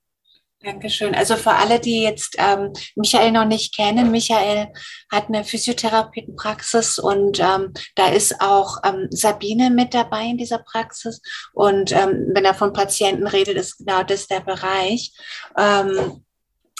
[0.62, 1.14] Dankeschön.
[1.14, 4.68] Also für alle, die jetzt ähm, Michael noch nicht kennen, Michael
[5.10, 11.22] hat eine Physiotherapeutenpraxis und ähm, da ist auch ähm, Sabine mit dabei in dieser Praxis.
[11.54, 15.12] Und ähm, wenn er von Patienten redet, ist genau das der Bereich.
[15.56, 16.24] Ähm,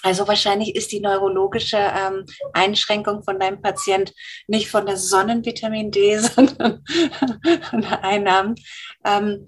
[0.03, 4.13] also wahrscheinlich ist die neurologische ähm, Einschränkung von deinem Patient
[4.47, 6.85] nicht von der Sonnenvitamin D, sondern
[7.63, 8.57] von der Einnahmen.
[9.07, 9.47] Ähm,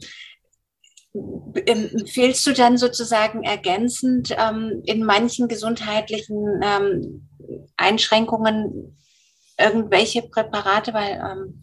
[1.15, 7.29] empfehlst du dann sozusagen ergänzend ähm, in manchen gesundheitlichen ähm,
[7.77, 8.97] Einschränkungen
[9.59, 11.61] irgendwelche Präparate, weil ähm,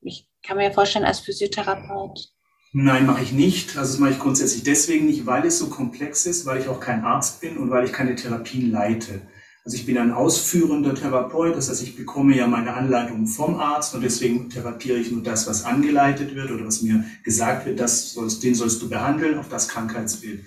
[0.00, 2.30] ich kann mir vorstellen, als Physiotherapeut.
[2.72, 3.76] Nein, mache ich nicht.
[3.76, 6.80] Also das mache ich grundsätzlich deswegen nicht, weil es so komplex ist, weil ich auch
[6.80, 9.22] kein Arzt bin und weil ich keine Therapien leite.
[9.66, 13.96] Also ich bin ein ausführender Therapeut, das heißt, ich bekomme ja meine Anleitungen vom Arzt
[13.96, 18.12] und deswegen therapiere ich nur das, was angeleitet wird oder was mir gesagt wird, das
[18.12, 20.44] sollst, den sollst du behandeln auf das Krankheitsbild.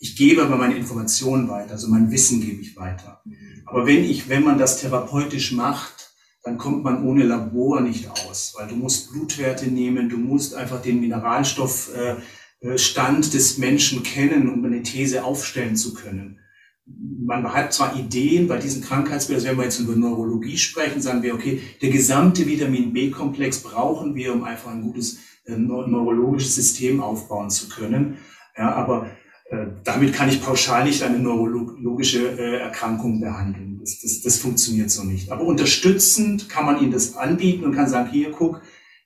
[0.00, 3.22] Ich gebe aber meine Informationen weiter, also mein Wissen gebe ich weiter.
[3.66, 6.10] Aber wenn ich, wenn man das therapeutisch macht,
[6.42, 10.82] dann kommt man ohne Labor nicht aus, weil du musst Blutwerte nehmen, du musst einfach
[10.82, 12.26] den Mineralstoffstand
[12.62, 16.40] äh, des Menschen kennen, um eine These aufstellen zu können.
[16.86, 21.22] Man hat zwar Ideen bei diesen Krankheitsbildern, also wenn wir jetzt über Neurologie sprechen, sagen
[21.22, 27.00] wir, okay, der gesamte Vitamin B-Komplex brauchen wir, um einfach ein gutes äh, neurologisches System
[27.00, 28.18] aufbauen zu können.
[28.56, 29.10] Ja, aber
[29.50, 33.78] äh, damit kann ich pauschal nicht eine neurologische äh, Erkrankung behandeln.
[33.80, 35.30] Das, das, das funktioniert so nicht.
[35.30, 38.62] Aber unterstützend kann man ihnen das anbieten und kann sagen, hier, guck,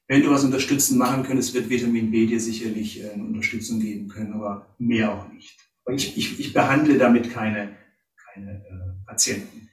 [0.09, 4.09] wenn du was unterstützend machen könntest, wird Vitamin B dir sicherlich äh, eine Unterstützung geben
[4.09, 5.60] können, aber mehr auch nicht.
[5.95, 7.77] Ich, ich, ich behandle damit keine,
[8.33, 9.71] keine äh, Patienten.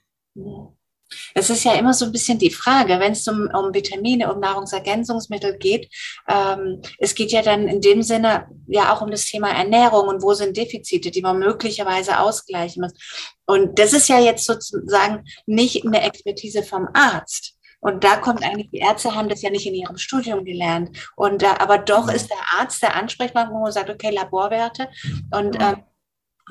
[1.34, 4.40] Es ist ja immer so ein bisschen die Frage, wenn es um, um Vitamine, um
[4.40, 5.90] Nahrungsergänzungsmittel geht.
[6.28, 10.22] Ähm, es geht ja dann in dem Sinne ja auch um das Thema Ernährung und
[10.22, 12.94] wo sind Defizite, die man möglicherweise ausgleichen muss.
[13.46, 17.54] Und das ist ja jetzt sozusagen nicht eine Expertise vom Arzt.
[17.80, 20.98] Und da kommt eigentlich, die Ärzte haben das ja nicht in ihrem Studium gelernt.
[21.16, 24.90] Und da, aber doch ist der Arzt der Ansprechpartner, wo man sagt, okay, Laborwerte.
[25.32, 25.84] Und ähm,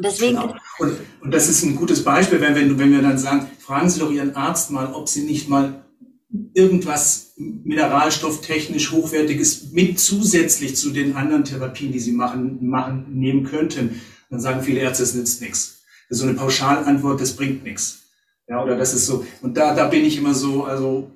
[0.03, 0.37] Deswegen.
[0.37, 0.55] Genau.
[0.79, 4.01] Und, und, das ist ein gutes Beispiel, wenn, wenn, wenn wir dann sagen, fragen Sie
[4.01, 5.85] doch Ihren Arzt mal, ob Sie nicht mal
[6.55, 14.01] irgendwas mineralstofftechnisch hochwertiges mit zusätzlich zu den anderen Therapien, die Sie machen, machen nehmen könnten.
[14.31, 15.83] Dann sagen viele Ärzte, es nützt nichts.
[16.09, 18.03] Das ist so eine Pauschalantwort, das bringt nichts.
[18.49, 19.25] Ja, oder das ist so.
[19.43, 21.11] Und da, da bin ich immer so, also,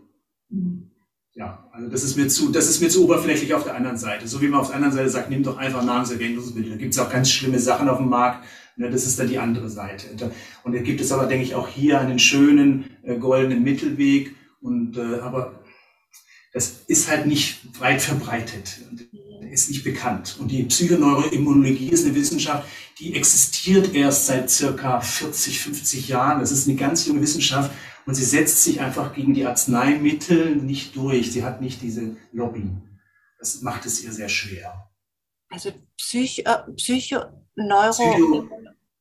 [1.32, 4.26] ja, also das ist mir zu, das ist mir zu oberflächlich auf der anderen Seite.
[4.26, 6.72] So wie man auf der anderen Seite sagt, nimm doch einfach Nahrungsergänzungsmittel.
[6.72, 8.44] Da gibt es auch ganz schlimme Sachen auf dem Markt,
[8.88, 10.32] das ist dann die andere Seite.
[10.64, 14.34] Und da gibt es aber, denke ich, auch hier einen schönen äh, goldenen Mittelweg.
[14.62, 15.60] Und äh, aber
[16.52, 18.80] das ist halt nicht weit verbreitet,
[19.50, 20.36] ist nicht bekannt.
[20.40, 22.68] Und die Psychoneuroimmunologie ist eine Wissenschaft,
[22.98, 26.40] die existiert erst seit circa 40, 50 Jahren.
[26.40, 27.70] Das ist eine ganz junge Wissenschaft
[28.06, 31.32] und sie setzt sich einfach gegen die Arzneimittel nicht durch.
[31.32, 32.70] Sie hat nicht diese Lobby.
[33.38, 34.90] Das macht es ihr sehr schwer.
[35.48, 37.20] Also Psycho, äh, Psycho
[37.66, 38.48] Neuro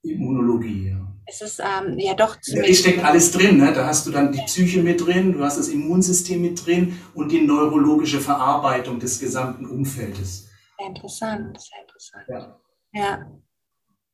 [0.01, 0.99] Immunologie, ja.
[1.25, 2.81] Es ist ähm, ja doch ziemlich.
[2.81, 3.71] Da steckt alles drin, ne?
[3.71, 7.31] Da hast du dann die Psyche mit drin, du hast das Immunsystem mit drin und
[7.31, 10.47] die neurologische Verarbeitung des gesamten Umfeldes.
[10.77, 12.25] Sehr interessant, sehr interessant.
[12.29, 12.59] Ja.
[12.93, 13.31] ja.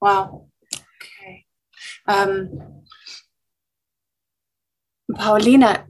[0.01, 0.49] Wow.
[0.97, 1.45] Okay.
[2.07, 2.83] Ähm,
[5.13, 5.85] Paulina,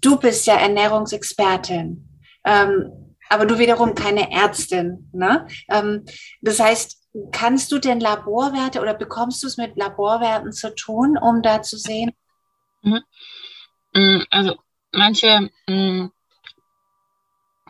[0.00, 5.10] du bist ja Ernährungsexpertin, ähm, aber du wiederum keine Ärztin.
[5.12, 5.46] Ne?
[5.68, 6.04] Ähm,
[6.40, 11.42] das heißt, Kannst du denn Laborwerte oder bekommst du es mit Laborwerten zu tun, um
[11.42, 12.12] da zu sehen?
[12.82, 13.02] Mhm.
[13.94, 14.56] Mm, also
[14.92, 16.06] manche mm,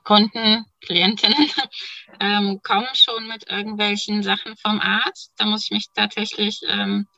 [0.04, 1.50] Kunden, Klientinnen
[2.20, 5.32] ähm, kommen schon mit irgendwelchen Sachen vom Arzt.
[5.36, 7.08] Da muss ich mich tatsächlich ähm,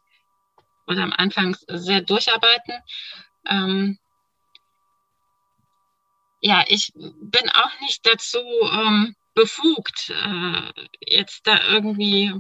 [0.87, 2.75] oder am Anfang sehr durcharbeiten.
[3.47, 3.99] Ähm,
[6.41, 12.33] ja, ich bin auch nicht dazu ähm, befugt, äh, jetzt da irgendwie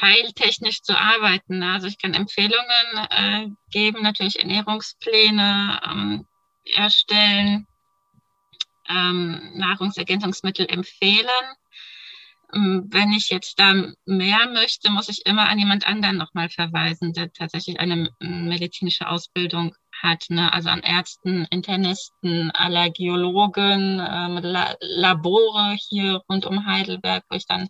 [0.00, 1.62] heiltechnisch zu arbeiten.
[1.62, 6.26] Also ich kann Empfehlungen äh, geben, natürlich Ernährungspläne ähm,
[6.64, 7.66] erstellen,
[8.88, 11.26] ähm, Nahrungsergänzungsmittel empfehlen.
[12.54, 13.72] Ähm, wenn ich jetzt da
[14.04, 19.74] mehr möchte, muss ich immer an jemand anderen nochmal verweisen, der tatsächlich eine medizinische Ausbildung
[20.02, 20.52] hat, ne?
[20.52, 27.68] also an Ärzten, Internisten, Allergiologen, ähm, La Labore hier rund um Heidelberg, wo ich dann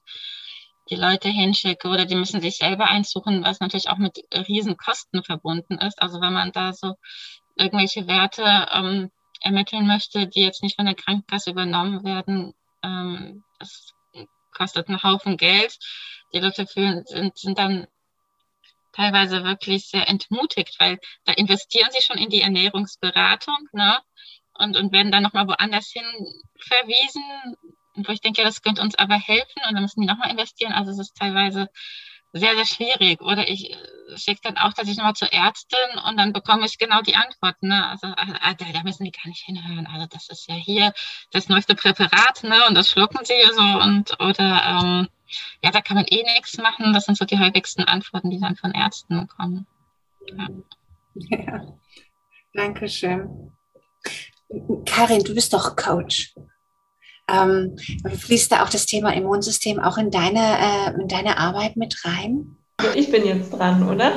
[0.90, 4.18] die Leute hinschicke oder die müssen sich selber einsuchen, was natürlich auch mit
[4.48, 6.00] riesen Kosten verbunden ist.
[6.02, 6.94] Also wenn man da so
[7.56, 9.10] irgendwelche Werte ähm,
[9.40, 13.92] ermitteln möchte, die jetzt nicht von der Krankenkasse übernommen werden, ähm, das
[14.52, 15.76] kostet einen Haufen Geld.
[16.32, 17.86] Die Leute fühlen, sind, sind dann
[18.92, 23.98] teilweise wirklich sehr entmutigt, weil da investieren sie schon in die Ernährungsberatung ne?
[24.54, 26.04] und, und werden dann nochmal woanders hin
[26.58, 27.22] verwiesen,
[27.94, 30.72] wo ich denke, das könnte uns aber helfen und dann müssen die nochmal investieren.
[30.72, 31.68] Also es ist teilweise
[32.32, 33.20] sehr, sehr schwierig.
[33.20, 33.76] Oder ich äh,
[34.16, 37.62] schicke dann auch, dass ich nochmal zur Ärztin und dann bekomme ich genau die Antwort.
[37.62, 37.86] Ne?
[37.88, 38.32] Also, also
[38.72, 39.86] da, müssen die gar nicht hinhören.
[39.86, 40.92] Also das ist ja hier
[41.30, 42.66] das neueste Präparat, ne?
[42.68, 45.08] Und das schlucken sie so und oder ähm,
[45.62, 46.92] ja, da kann man eh nichts machen.
[46.92, 49.66] Das sind so die häufigsten Antworten, die dann von Ärzten kommen.
[50.26, 50.48] Ja.
[51.14, 51.78] ja.
[52.54, 53.52] Dankeschön.
[54.84, 56.34] Karin, du bist doch Coach.
[57.32, 57.76] Ähm,
[58.08, 62.56] fließt da auch das Thema Immunsystem auch in deine, äh, in deine Arbeit mit rein?
[62.76, 64.12] Also ich bin jetzt dran, oder?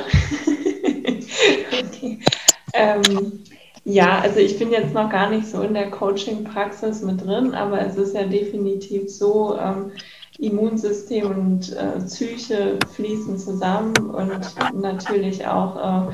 [2.74, 3.44] ähm,
[3.84, 7.80] ja, also ich bin jetzt noch gar nicht so in der Coaching-Praxis mit drin, aber
[7.86, 9.92] es ist ja definitiv so, ähm,
[10.38, 16.12] Immunsystem und äh, Psyche fließen zusammen und natürlich auch äh,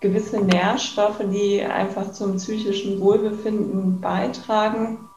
[0.00, 5.08] gewisse Nährstoffe, die einfach zum psychischen Wohlbefinden beitragen.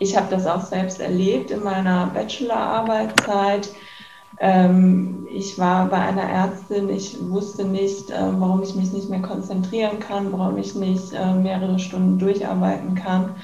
[0.00, 3.68] Ich habe das auch selbst erlebt in meiner Bachelorarbeitszeit.
[4.38, 9.20] Ähm, ich war bei einer Ärztin, ich wusste nicht, äh, warum ich mich nicht mehr
[9.20, 13.34] konzentrieren kann, warum ich nicht äh, mehrere Stunden durcharbeiten kann,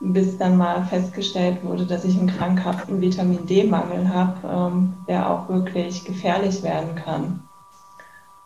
[0.00, 5.50] bis dann mal festgestellt wurde, dass ich einen krankhaften Vitamin D-Mangel habe, ähm, der auch
[5.50, 7.46] wirklich gefährlich werden kann.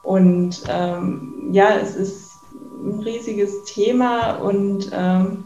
[0.02, 2.40] Und ähm, ja, es ist
[2.84, 5.44] ein riesiges Thema und ähm,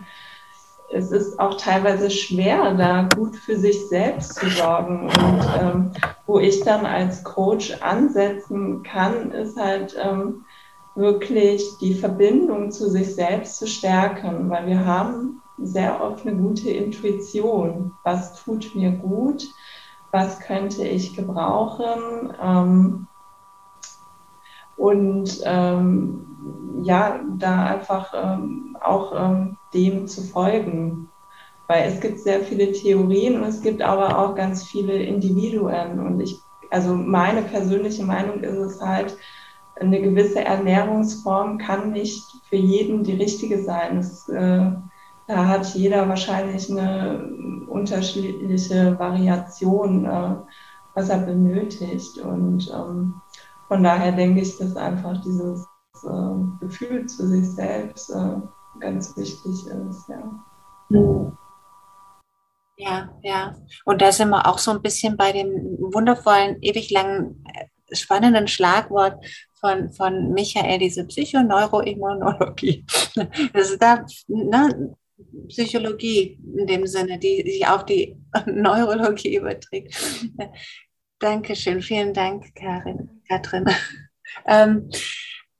[0.90, 5.04] es ist auch teilweise schwer, da gut für sich selbst zu sorgen.
[5.06, 5.90] Und ähm,
[6.26, 10.44] wo ich dann als Coach ansetzen kann, ist halt ähm,
[10.94, 16.70] wirklich die Verbindung zu sich selbst zu stärken, weil wir haben sehr oft eine gute
[16.70, 17.92] Intuition.
[18.04, 19.44] Was tut mir gut?
[20.10, 22.32] Was könnte ich gebrauchen?
[22.42, 23.06] Ähm,
[24.76, 26.27] und ähm,
[26.82, 31.08] ja, da einfach ähm, auch ähm, dem zu folgen.
[31.66, 36.00] Weil es gibt sehr viele Theorien und es gibt aber auch ganz viele Individuen.
[36.00, 36.40] Und ich,
[36.70, 39.16] also meine persönliche Meinung ist es halt,
[39.80, 43.98] eine gewisse Ernährungsform kann nicht für jeden die richtige sein.
[43.98, 44.72] Es, äh,
[45.26, 47.28] da hat jeder wahrscheinlich eine
[47.68, 50.34] unterschiedliche Variation, äh,
[50.94, 52.18] was er benötigt.
[52.18, 53.14] Und ähm,
[53.68, 55.67] von daher denke ich, dass einfach dieses
[56.04, 58.36] äh, Gefühl zu sich selbst äh,
[58.80, 60.08] ganz wichtig ist.
[60.08, 61.32] Ja.
[62.78, 63.56] Ja, ja.
[63.84, 65.50] Und da sind wir auch so ein bisschen bei dem
[65.92, 69.24] wundervollen, ewig langen, äh, spannenden Schlagwort
[69.60, 72.84] von, von Michael, diese Psychoneuroimmunologie.
[73.52, 74.94] Das ist da, ne,
[75.48, 79.96] Psychologie in dem Sinne, die sich auf die Neurologie überträgt.
[81.18, 83.64] Dankeschön, vielen Dank, Karin, Katrin.
[84.46, 84.90] Ähm,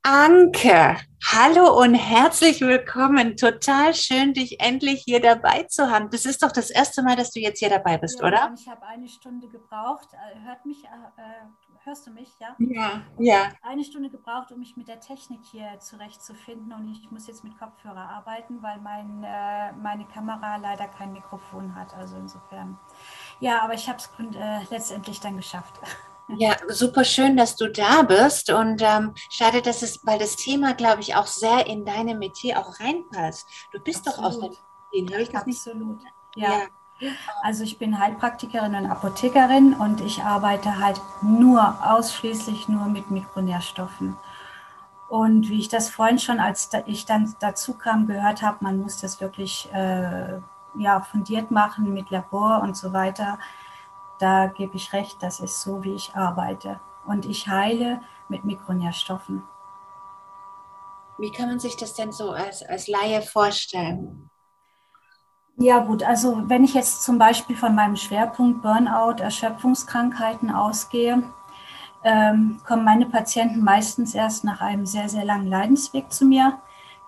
[0.03, 0.97] Anke,
[1.27, 3.37] hallo und herzlich willkommen.
[3.37, 6.09] Total schön, dich endlich hier dabei zu haben.
[6.11, 8.55] Das ist doch das erste Mal, dass du jetzt hier dabei bist, ja, oder?
[8.59, 10.09] Ich habe eine Stunde gebraucht.
[10.13, 12.55] Äh, hört mich, äh, äh, hörst du mich, ja?
[12.59, 13.53] Ja, ja.
[13.63, 17.59] Eine Stunde gebraucht, um mich mit der Technik hier zurechtzufinden und ich muss jetzt mit
[17.59, 21.95] Kopfhörer arbeiten, weil mein, äh, meine Kamera leider kein Mikrofon hat.
[21.95, 22.79] Also insofern.
[23.41, 25.81] Ja, aber ich habe es äh, letztendlich dann geschafft.
[26.37, 28.51] Ja, super schön, dass du da bist.
[28.51, 32.59] Und ähm, schade, dass es, weil das Thema, glaube ich, auch sehr in deine Metier
[32.59, 33.49] auch reinpasst.
[33.73, 34.19] Du bist Absolut.
[34.19, 34.51] doch aus der
[34.93, 36.03] Medizin, habe ich das Absolut.
[36.03, 36.13] nicht?
[36.37, 36.51] Ja.
[37.01, 37.11] ja.
[37.43, 44.17] Also ich bin Heilpraktikerin und Apothekerin und ich arbeite halt nur, ausschließlich nur mit Mikronährstoffen.
[45.09, 49.01] Und wie ich das vorhin schon, als ich dann dazu kam, gehört habe, man muss
[49.01, 50.41] das wirklich äh,
[50.75, 53.39] ja, fundiert machen mit Labor und so weiter
[54.19, 56.81] da gebe ich recht, das ist so, wie ich arbeite.
[57.07, 59.43] Und ich heile mit Mikronährstoffen.
[61.19, 64.31] Wie kann man sich das denn so als, als Laie vorstellen?
[65.57, 71.25] Ja gut, also wenn ich jetzt zum Beispiel von meinem Schwerpunkt Burnout, Erschöpfungskrankheiten ausgehe,
[72.05, 76.61] ähm, kommen meine Patienten meistens erst nach einem sehr, sehr langen Leidensweg zu mir.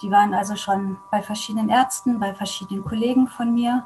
[0.03, 3.85] Die waren also schon bei verschiedenen Ärzten, bei verschiedenen Kollegen von mir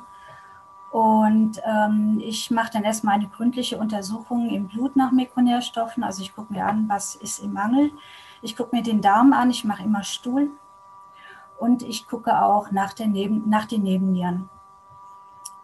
[0.94, 6.04] und ähm, ich mache dann erstmal eine gründliche Untersuchung im Blut nach Mikronährstoffen.
[6.04, 7.90] Also ich gucke mir an, was ist im Mangel.
[8.42, 10.50] Ich gucke mir den Darm an, ich mache immer Stuhl.
[11.58, 14.48] Und ich gucke auch nach, der Neben, nach den Nebennieren.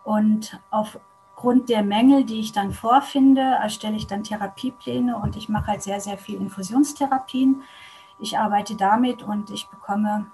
[0.03, 5.69] Und aufgrund der Mängel, die ich dann vorfinde, erstelle ich dann Therapiepläne und ich mache
[5.69, 7.63] halt sehr, sehr viel Infusionstherapien.
[8.19, 10.27] Ich arbeite damit und ich bekomme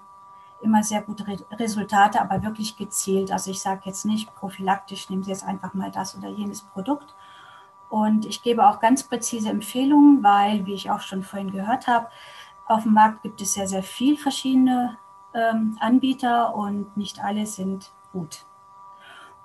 [0.61, 3.31] immer sehr gute Resultate, aber wirklich gezielt.
[3.31, 7.15] Also ich sage jetzt nicht prophylaktisch, nehmen Sie jetzt einfach mal das oder jenes Produkt.
[7.89, 12.07] Und ich gebe auch ganz präzise Empfehlungen, weil, wie ich auch schon vorhin gehört habe,
[12.65, 14.97] auf dem Markt gibt es sehr, sehr viele verschiedene
[15.33, 18.45] ähm, Anbieter und nicht alle sind gut.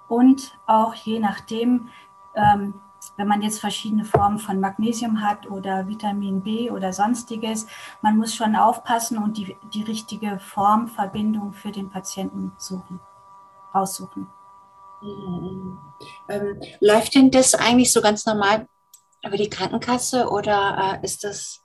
[0.08, 1.88] Und auch je nachdem,
[2.34, 2.74] ähm,
[3.16, 7.66] wenn man jetzt verschiedene Formen von Magnesium hat oder Vitamin B oder sonstiges,
[8.00, 13.00] man muss schon aufpassen und die, die richtige Formverbindung für den Patienten suchen,
[13.74, 14.28] raussuchen.
[15.02, 15.78] Mhm.
[16.28, 18.66] Ähm, läuft denn das eigentlich so ganz normal
[19.24, 21.62] über die Krankenkasse oder äh, ist das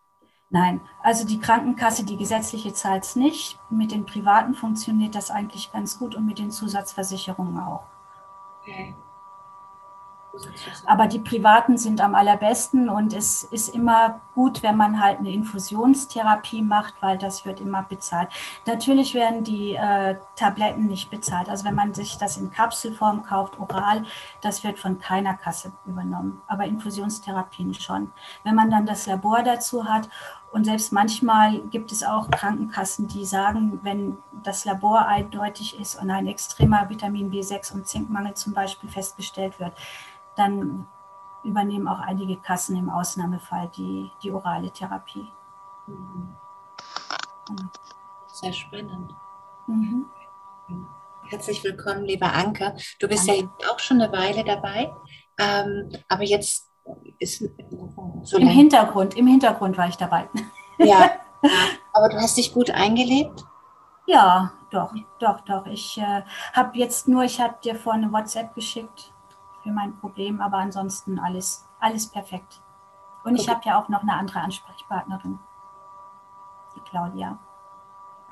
[0.49, 3.59] Nein, also die Krankenkasse, die gesetzliche zahlt es nicht.
[3.69, 7.83] Mit den privaten funktioniert das eigentlich ganz gut und mit den Zusatzversicherungen auch.
[8.61, 8.95] Okay.
[10.85, 15.31] Aber die privaten sind am allerbesten und es ist immer gut, wenn man halt eine
[15.31, 18.29] Infusionstherapie macht, weil das wird immer bezahlt.
[18.65, 21.49] Natürlich werden die äh, Tabletten nicht bezahlt.
[21.49, 24.03] Also wenn man sich das in Kapselform kauft, oral,
[24.41, 26.41] das wird von keiner Kasse übernommen.
[26.47, 28.11] Aber Infusionstherapien schon.
[28.43, 30.07] Wenn man dann das Labor dazu hat
[30.51, 36.09] und selbst manchmal gibt es auch Krankenkassen, die sagen, wenn das Labor eindeutig ist und
[36.09, 39.73] ein extremer Vitamin B6 und Zinkmangel zum Beispiel festgestellt wird,
[40.37, 40.87] dann
[41.43, 45.27] übernehmen auch einige Kassen im Ausnahmefall die, die orale Therapie.
[45.87, 46.35] Mhm.
[48.27, 49.15] Sehr spannend.
[49.67, 50.05] Mhm.
[51.29, 52.75] Herzlich willkommen, lieber Anke.
[52.99, 53.41] Du bist Danke.
[53.41, 54.93] ja jetzt auch schon eine Weile dabei,
[55.37, 56.69] ähm, aber jetzt
[57.19, 57.43] ist
[58.23, 60.29] so Im Hintergrund, im Hintergrund war ich dabei.
[60.77, 61.11] Ja,
[61.93, 63.43] aber du hast dich gut eingelebt?
[64.05, 65.65] Ja, doch, doch, doch.
[65.65, 66.23] Ich äh,
[66.53, 69.11] habe jetzt nur, ich habe dir vorhin eine WhatsApp geschickt
[69.67, 72.61] für mein Problem, aber ansonsten alles, alles perfekt.
[73.23, 75.39] Und ich habe ja auch noch eine andere Ansprechpartnerin,
[76.75, 77.37] die Claudia.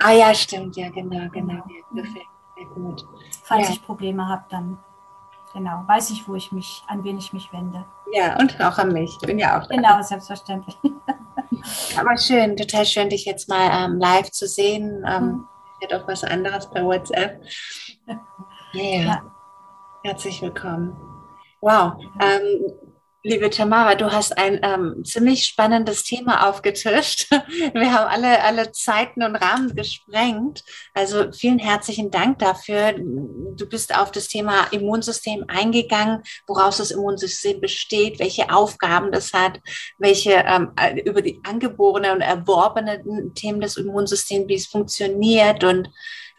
[0.02, 1.54] Ah ja, stimmt, ja, genau, genau.
[1.54, 3.06] Ja, perfekt, sehr gut.
[3.42, 3.74] Falls ja.
[3.74, 4.78] ich Probleme habe, dann
[5.52, 7.84] genau, weiß ich, wo ich mich, an wen ich mich wende.
[8.12, 9.18] Ja, und auch an mich.
[9.20, 9.74] Ich bin ja auch da.
[9.74, 10.78] Genau, selbstverständlich.
[11.98, 15.04] Aber schön, total schön, dich jetzt mal ähm, live zu sehen.
[15.06, 15.48] Ähm, mhm.
[15.82, 17.42] Ja, doch was anderes per WhatsApp.
[18.74, 19.04] Yeah.
[19.04, 19.22] Ja.
[20.02, 21.05] Herzlich willkommen.
[21.60, 21.94] Wow.
[22.20, 22.70] Ähm,
[23.26, 27.28] liebe Tamara, du hast ein ähm, ziemlich spannendes Thema aufgetischt.
[27.74, 30.62] Wir haben alle, alle Zeiten und Rahmen gesprengt.
[30.94, 32.92] Also vielen herzlichen Dank dafür.
[32.92, 39.60] Du bist auf das Thema Immunsystem eingegangen, woraus das Immunsystem besteht, welche Aufgaben das hat,
[39.98, 40.72] welche ähm,
[41.04, 43.02] über die angeborene und erworbene
[43.34, 45.90] Themen des Immunsystems, wie es funktioniert und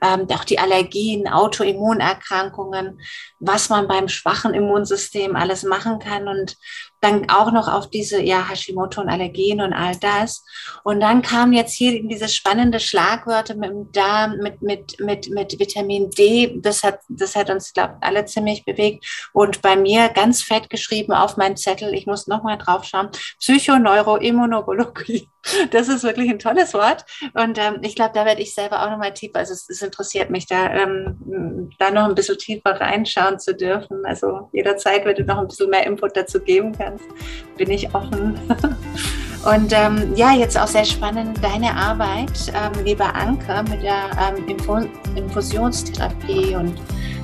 [0.02, 3.02] ähm, auch die Allergien, Autoimmunerkrankungen,
[3.40, 6.28] was man beim schwachen Immunsystem alles machen kann.
[6.28, 6.56] Und
[7.02, 10.44] dann auch noch auf diese ja, Hashimoto und Allergien und all das.
[10.84, 15.60] Und dann kam jetzt hier diese spannende Schlagwörter mit dem Darm, mit, mit, mit, mit
[15.60, 16.60] Vitamin D.
[16.60, 19.06] Das hat, das hat uns, glaube alle ziemlich bewegt.
[19.34, 23.10] Und bei mir ganz fett geschrieben auf meinen Zettel, ich muss nochmal drauf schauen,
[23.40, 25.30] Psychoneuroimmunologie.
[25.72, 27.06] Das ist wirklich ein tolles Wort.
[27.34, 30.30] Und ähm, ich glaube, da werde ich selber auch nochmal tiefer, also es, es, interessiert
[30.30, 34.06] mich da, ähm, da noch ein bisschen tiefer reinschauen zu dürfen.
[34.06, 36.97] Also jederzeit, wenn du noch ein bisschen mehr Input dazu geben kannst,
[37.58, 38.40] bin ich offen.
[39.46, 44.44] Und ähm, ja, jetzt auch sehr spannend deine Arbeit, ähm, lieber Anke, mit der ähm,
[45.16, 46.74] Infusionstherapie und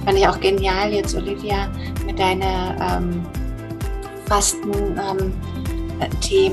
[0.06, 1.68] fand ich auch genial jetzt, Olivia,
[2.06, 3.26] mit deinen ähm,
[4.28, 5.34] Fasten-Themen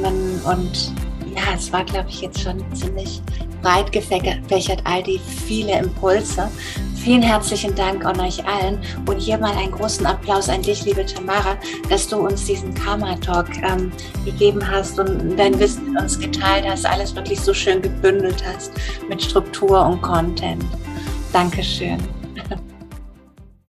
[0.04, 0.92] ähm, und
[1.36, 3.22] ja, es war, glaube ich, jetzt schon ziemlich
[3.62, 6.50] breit gefächert, all die viele Impulse.
[7.02, 11.06] Vielen herzlichen Dank an euch allen und hier mal einen großen Applaus an dich, liebe
[11.06, 11.56] Tamara,
[11.88, 13.90] dass du uns diesen Karma-Talk ähm,
[14.26, 18.72] gegeben hast und dein Wissen mit uns geteilt hast, alles wirklich so schön gebündelt hast
[19.08, 20.62] mit Struktur und Content.
[21.32, 21.98] Dankeschön.